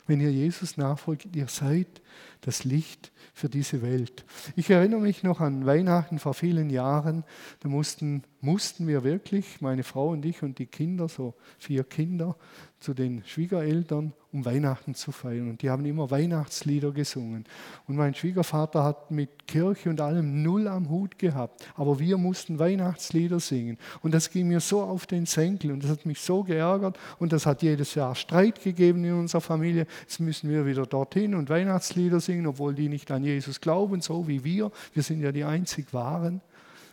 Wenn 0.07 0.22
ihr 0.22 0.32
Jesus 0.32 0.78
nachfolgt, 0.78 1.36
ihr 1.36 1.47
seid 1.47 2.01
das 2.41 2.63
Licht 2.63 3.11
für 3.34 3.49
diese 3.49 3.82
Welt. 3.82 4.26
Ich 4.55 4.70
erinnere 4.70 5.01
mich 5.01 5.24
noch 5.24 5.39
an 5.39 5.65
Weihnachten 5.65 6.20
vor 6.20 6.34
vielen 6.34 6.70
Jahren. 6.70 7.24
Da 7.61 7.70
mussten, 7.70 8.24
mussten 8.41 8.88
wir 8.88 9.03
wirklich, 9.03 9.61
meine 9.61 9.84
Frau 9.84 10.09
und 10.09 10.26
ich 10.26 10.43
und 10.43 10.59
die 10.59 10.67
Kinder, 10.67 11.07
so 11.07 11.34
vier 11.57 11.84
Kinder, 11.84 12.36
zu 12.80 12.93
den 12.93 13.24
Schwiegereltern, 13.26 14.13
um 14.32 14.45
Weihnachten 14.45 14.93
zu 14.93 15.11
feiern. 15.11 15.49
Und 15.49 15.61
die 15.61 15.70
haben 15.70 15.86
immer 15.86 16.11
Weihnachtslieder 16.11 16.91
gesungen. 16.91 17.45
Und 17.88 17.95
mein 17.95 18.13
Schwiegervater 18.13 18.84
hat 18.84 19.11
mit 19.11 19.47
Kirche 19.47 19.89
und 19.89 19.99
allem 19.99 20.43
null 20.43 20.67
am 20.67 20.89
Hut 20.89 21.17
gehabt. 21.17 21.67
Aber 21.76 21.99
wir 21.99 22.17
mussten 22.17 22.59
Weihnachtslieder 22.59 23.39
singen. 23.39 23.78
Und 24.01 24.13
das 24.13 24.30
ging 24.30 24.47
mir 24.47 24.59
so 24.59 24.82
auf 24.82 25.07
den 25.07 25.26
Senkel 25.26 25.72
und 25.72 25.84
das 25.84 25.91
hat 25.91 26.05
mich 26.05 26.22
so 26.22 26.43
geärgert. 26.43 26.97
Und 27.17 27.34
das 27.34 27.45
hat 27.45 27.63
jedes 27.63 27.95
Jahr 27.95 28.15
Streit 28.15 28.63
gegeben 28.63 29.03
in 29.03 29.13
unserer 29.13 29.41
Familie. 29.41 29.88
Jetzt 30.01 30.20
müssen 30.20 30.49
wir 30.49 30.65
wieder 30.65 30.86
dorthin 30.86 31.36
und 31.36 31.49
Weihnachtslieder 31.49 32.20
singen, 32.20 32.47
obwohl 32.47 32.76
die 32.76 32.88
nicht 32.88 33.09
an 33.12 33.24
Jesus 33.24 33.62
glauben, 33.62 34.01
so 34.01 34.28
wie 34.28 34.43
wir. 34.43 34.72
Wir 34.93 35.03
sind 35.03 35.22
ja 35.22 35.32
die 35.32 35.43
einzig 35.43 35.93
Wahren. 35.93 36.41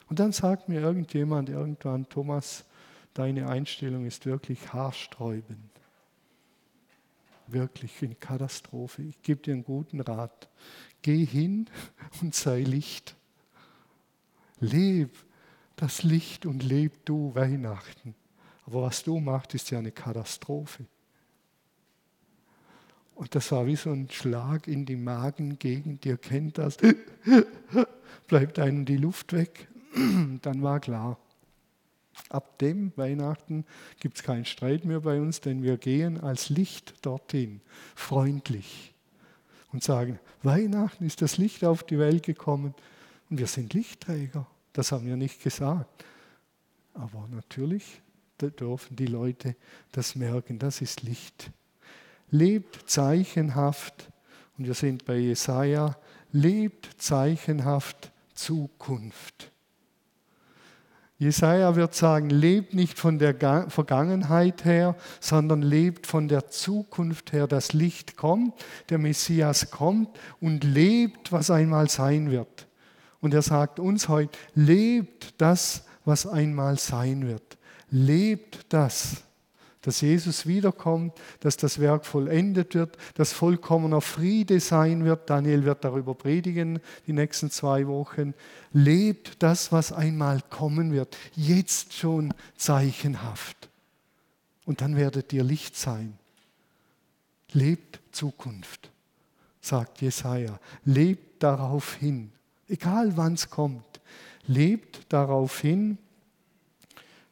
Und 0.09 0.21
dann 0.21 0.33
sagt 0.33 0.69
mir 0.69 0.81
irgendjemand 0.81 1.49
irgendwann, 1.49 2.09
Thomas, 2.09 2.65
deine 3.15 3.49
Einstellung 3.49 4.07
ist 4.07 4.27
wirklich 4.27 4.73
haarsträubend 4.73 5.77
wirklich 7.49 8.03
eine 8.03 8.15
Katastrophe. 8.15 9.03
Ich 9.03 9.23
gebe 9.23 9.43
dir 9.43 9.55
einen 9.55 9.65
guten 9.65 10.01
Rat. 10.01 10.49
Geh 11.03 11.25
hin 11.25 11.69
und 12.21 12.35
sei 12.35 12.61
Licht. 12.61 13.17
Leb 14.59 15.11
das 15.77 16.03
Licht 16.03 16.47
und 16.47 16.63
leb 16.63 17.05
du 17.05 17.35
Weihnachten. 17.35 18.15
Aber 18.65 18.83
was 18.83 19.03
du 19.03 19.21
machst, 19.21 19.55
ist 19.55 19.71
ja 19.71 19.79
eine 19.79 19.93
Katastrophe. 19.93 20.87
Und 23.17 23.35
das 23.35 23.51
war 23.51 23.67
wie 23.67 23.77
so 23.77 23.91
ein 23.91 24.09
Schlag 24.11 24.69
in 24.69 24.87
die 24.87 24.95
Magengegend. 24.95 26.07
Ihr 26.07 26.19
kennt 26.19 26.59
das. 26.59 26.77
Bleibt 28.29 28.61
einem 28.61 28.85
die 28.85 28.99
Luft 28.99 29.33
weg. 29.33 29.67
Dann 30.43 30.63
war 30.63 30.79
klar, 30.79 31.19
Ab 32.29 32.59
dem 32.59 32.93
Weihnachten 32.97 33.65
gibt 34.01 34.17
es 34.17 34.23
keinen 34.23 34.45
Streit 34.45 34.85
mehr 34.85 35.01
bei 35.01 35.21
uns, 35.21 35.41
denn 35.41 35.63
wir 35.63 35.77
gehen 35.77 36.21
als 36.21 36.49
Licht 36.49 36.95
dorthin, 37.03 37.61
freundlich 37.95 38.95
und 39.73 39.83
sagen, 39.83 40.19
Weihnachten 40.43 41.05
ist 41.05 41.23
das 41.23 41.39
Licht 41.39 41.65
auf 41.65 41.85
die 41.85 41.99
Welt 41.99 42.25
gekommen 42.25 42.75
und 43.31 43.39
wir 43.39 43.47
sind 43.47 43.75
Lichtträger. 43.75 44.47
Das 44.73 44.93
haben 44.93 45.07
wir 45.07 45.17
nicht 45.17 45.43
gesagt. 45.43 46.05
Aber 46.95 47.29
natürlich 47.31 48.01
dürfen 48.41 48.97
die 48.97 49.07
Leute 49.07 49.55
das 49.93 50.15
merken, 50.15 50.59
das 50.59 50.81
ist 50.81 51.03
Licht. 51.03 51.51
Lebt 52.31 52.89
zeichenhaft, 52.91 54.11
und 54.59 54.67
wir 54.67 54.75
sind 54.75 55.05
bei 55.05 55.17
Jesaja, 55.17 55.97
lebt 56.33 56.89
zeichenhaft 56.99 58.13
Zukunft. 58.35 59.53
Jesaja 61.19 61.77
wird 61.77 61.95
sagen, 61.95 62.29
lebt 62.29 62.75
nicht 62.75 62.99
von 62.99 63.19
der 63.19 63.35
Vergangenheit 63.71 64.67
her, 64.67 64.97
sondern 65.19 65.63
lebt 65.63 66.07
von 66.07 66.29
der 66.29 66.49
Zukunft 66.49 67.33
her. 67.33 67.47
Das 67.47 67.73
Licht 67.73 68.17
kommt, 68.17 68.55
der 68.91 68.99
Messias 68.99 69.71
kommt 69.71 70.11
und 70.41 70.63
lebt, 70.63 71.33
was 71.33 71.51
einmal 71.51 71.89
sein 71.89 72.31
wird. 72.31 72.67
Und 73.21 73.33
er 73.33 73.41
sagt 73.41 73.81
uns 73.81 74.09
heute, 74.09 74.37
lebt 74.55 75.35
das, 75.39 75.85
was 76.05 76.27
einmal 76.27 76.79
sein 76.79 77.27
wird. 77.27 77.57
Lebt 77.91 78.67
das 78.69 79.23
dass 79.87 80.01
Jesus 80.01 80.47
wiederkommt, 80.47 81.13
dass 81.39 81.57
das 81.57 81.79
Werk 81.79 82.07
vollendet 82.07 82.75
wird, 82.75 82.97
dass 83.15 83.33
vollkommener 83.33 84.01
Friede 84.01 84.59
sein 84.59 85.05
wird. 85.05 85.31
Daniel 85.31 85.65
wird 85.65 85.85
darüber 85.85 86.17
predigen 86.17 86.81
die 87.07 87.13
nächsten 87.13 87.53
zwei 87.53 87.87
Wochen. 87.87 88.35
Lebt 88.73 89.41
das, 89.45 89.71
was 89.71 89.93
einmal 89.93 90.43
kommen 90.51 90.91
wird, 90.93 91.17
jetzt 91.37 91.93
schon 91.93 92.35
zeichenhaft. 92.57 93.69
Und 94.65 94.81
dann 94.81 94.97
werdet 94.97 95.33
ihr 95.33 95.45
Licht 95.45 95.77
sein. 95.77 96.19
Lebt 97.53 98.01
Zukunft, 98.11 98.91
sagt 99.61 100.03
Jesaja. 100.03 100.59
Lebt 100.85 101.45
darauf 101.45 101.95
hin, 101.95 102.33
egal 102.67 103.17
wann 103.17 103.35
es 103.35 103.51
kommt. 103.51 104.01
Lebt 104.49 105.13
darauf 105.13 105.61
hin, 105.61 105.99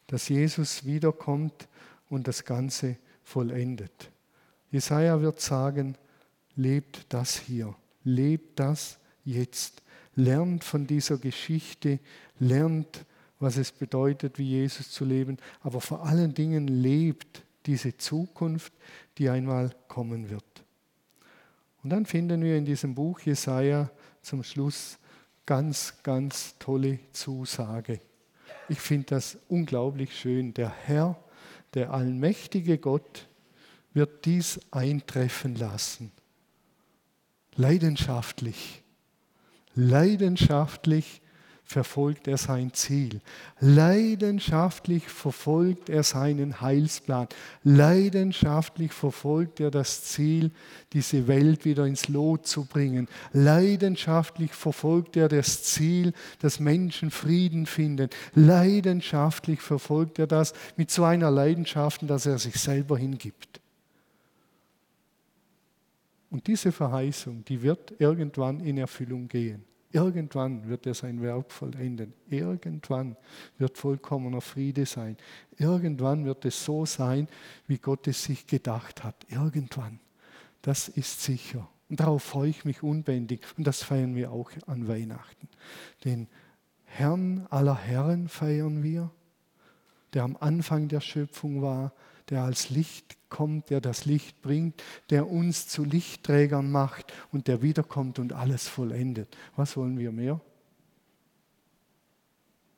dass 0.06 0.28
Jesus 0.28 0.84
wiederkommt 0.84 1.66
und 2.14 2.28
das 2.28 2.44
Ganze 2.44 2.96
vollendet. 3.22 4.10
Jesaja 4.70 5.20
wird 5.20 5.40
sagen, 5.40 5.96
lebt 6.56 7.06
das 7.08 7.36
hier, 7.36 7.74
lebt 8.04 8.58
das 8.58 8.98
jetzt, 9.24 9.82
lernt 10.14 10.64
von 10.64 10.86
dieser 10.86 11.18
Geschichte, 11.18 11.98
lernt, 12.38 13.04
was 13.40 13.56
es 13.56 13.72
bedeutet, 13.72 14.38
wie 14.38 14.48
Jesus 14.48 14.90
zu 14.90 15.04
leben, 15.04 15.38
aber 15.60 15.80
vor 15.80 16.06
allen 16.06 16.34
Dingen 16.34 16.68
lebt 16.68 17.42
diese 17.66 17.96
Zukunft, 17.96 18.72
die 19.18 19.28
einmal 19.28 19.74
kommen 19.88 20.30
wird. 20.30 20.44
Und 21.82 21.90
dann 21.90 22.06
finden 22.06 22.42
wir 22.42 22.56
in 22.56 22.64
diesem 22.64 22.94
Buch 22.94 23.20
Jesaja 23.20 23.90
zum 24.22 24.42
Schluss 24.42 24.98
ganz, 25.44 25.94
ganz 26.02 26.56
tolle 26.58 26.98
Zusage. 27.12 28.00
Ich 28.68 28.80
finde 28.80 29.06
das 29.06 29.38
unglaublich 29.48 30.18
schön. 30.18 30.54
Der 30.54 30.70
Herr 30.70 31.22
der 31.74 31.92
allmächtige 31.92 32.78
Gott 32.78 33.28
wird 33.92 34.24
dies 34.24 34.60
eintreffen 34.70 35.54
lassen. 35.56 36.12
Leidenschaftlich, 37.56 38.82
leidenschaftlich 39.74 41.20
verfolgt 41.64 42.28
er 42.28 42.36
sein 42.36 42.72
Ziel. 42.74 43.20
Leidenschaftlich 43.58 45.08
verfolgt 45.08 45.88
er 45.88 46.02
seinen 46.02 46.60
Heilsplan. 46.60 47.26
Leidenschaftlich 47.62 48.92
verfolgt 48.92 49.60
er 49.60 49.70
das 49.70 50.04
Ziel, 50.04 50.50
diese 50.92 51.26
Welt 51.26 51.64
wieder 51.64 51.86
ins 51.86 52.08
Lot 52.08 52.46
zu 52.46 52.66
bringen. 52.66 53.08
Leidenschaftlich 53.32 54.52
verfolgt 54.52 55.16
er 55.16 55.28
das 55.28 55.64
Ziel, 55.64 56.12
dass 56.40 56.60
Menschen 56.60 57.10
Frieden 57.10 57.66
finden. 57.66 58.10
Leidenschaftlich 58.34 59.60
verfolgt 59.60 60.18
er 60.18 60.26
das 60.26 60.52
mit 60.76 60.90
so 60.90 61.04
einer 61.04 61.30
Leidenschaft, 61.30 62.08
dass 62.08 62.26
er 62.26 62.38
sich 62.38 62.56
selber 62.56 62.98
hingibt. 62.98 63.60
Und 66.30 66.46
diese 66.46 66.72
Verheißung, 66.72 67.44
die 67.44 67.62
wird 67.62 67.94
irgendwann 67.98 68.60
in 68.60 68.76
Erfüllung 68.76 69.28
gehen. 69.28 69.64
Irgendwann 69.94 70.68
wird 70.68 70.86
er 70.86 70.94
sein 70.94 71.22
Werk 71.22 71.52
vollenden. 71.52 72.14
Irgendwann 72.28 73.16
wird 73.58 73.78
vollkommener 73.78 74.40
Friede 74.40 74.86
sein. 74.86 75.16
Irgendwann 75.56 76.24
wird 76.24 76.44
es 76.44 76.64
so 76.64 76.84
sein, 76.84 77.28
wie 77.68 77.78
Gott 77.78 78.08
es 78.08 78.24
sich 78.24 78.48
gedacht 78.48 79.04
hat. 79.04 79.14
Irgendwann. 79.28 80.00
Das 80.62 80.88
ist 80.88 81.22
sicher. 81.22 81.68
Und 81.88 82.00
darauf 82.00 82.24
freue 82.24 82.50
ich 82.50 82.64
mich 82.64 82.82
unbändig. 82.82 83.46
Und 83.56 83.68
das 83.68 83.84
feiern 83.84 84.16
wir 84.16 84.32
auch 84.32 84.50
an 84.66 84.88
Weihnachten. 84.88 85.48
Den 86.04 86.26
Herrn 86.86 87.46
aller 87.50 87.78
Herren 87.78 88.26
feiern 88.26 88.82
wir, 88.82 89.12
der 90.12 90.24
am 90.24 90.36
Anfang 90.40 90.88
der 90.88 91.02
Schöpfung 91.02 91.62
war, 91.62 91.92
der 92.30 92.42
als 92.42 92.68
Licht 92.68 93.16
kommt, 93.34 93.70
der 93.70 93.80
das 93.80 94.04
Licht 94.04 94.42
bringt, 94.42 94.80
der 95.10 95.28
uns 95.28 95.66
zu 95.66 95.82
Lichtträgern 95.82 96.70
macht 96.70 97.12
und 97.32 97.48
der 97.48 97.62
wiederkommt 97.62 98.20
und 98.20 98.32
alles 98.32 98.68
vollendet. 98.68 99.36
Was 99.56 99.76
wollen 99.76 99.98
wir 99.98 100.12
mehr? 100.12 100.40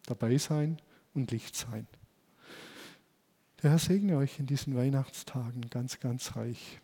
Dabei 0.06 0.38
sein 0.38 0.80
und 1.12 1.30
Licht 1.30 1.54
sein. 1.56 1.86
Der 3.62 3.72
Herr 3.72 3.78
segne 3.78 4.16
euch 4.16 4.38
in 4.38 4.46
diesen 4.46 4.74
Weihnachtstagen 4.74 5.68
ganz, 5.68 6.00
ganz 6.00 6.36
reich. 6.36 6.80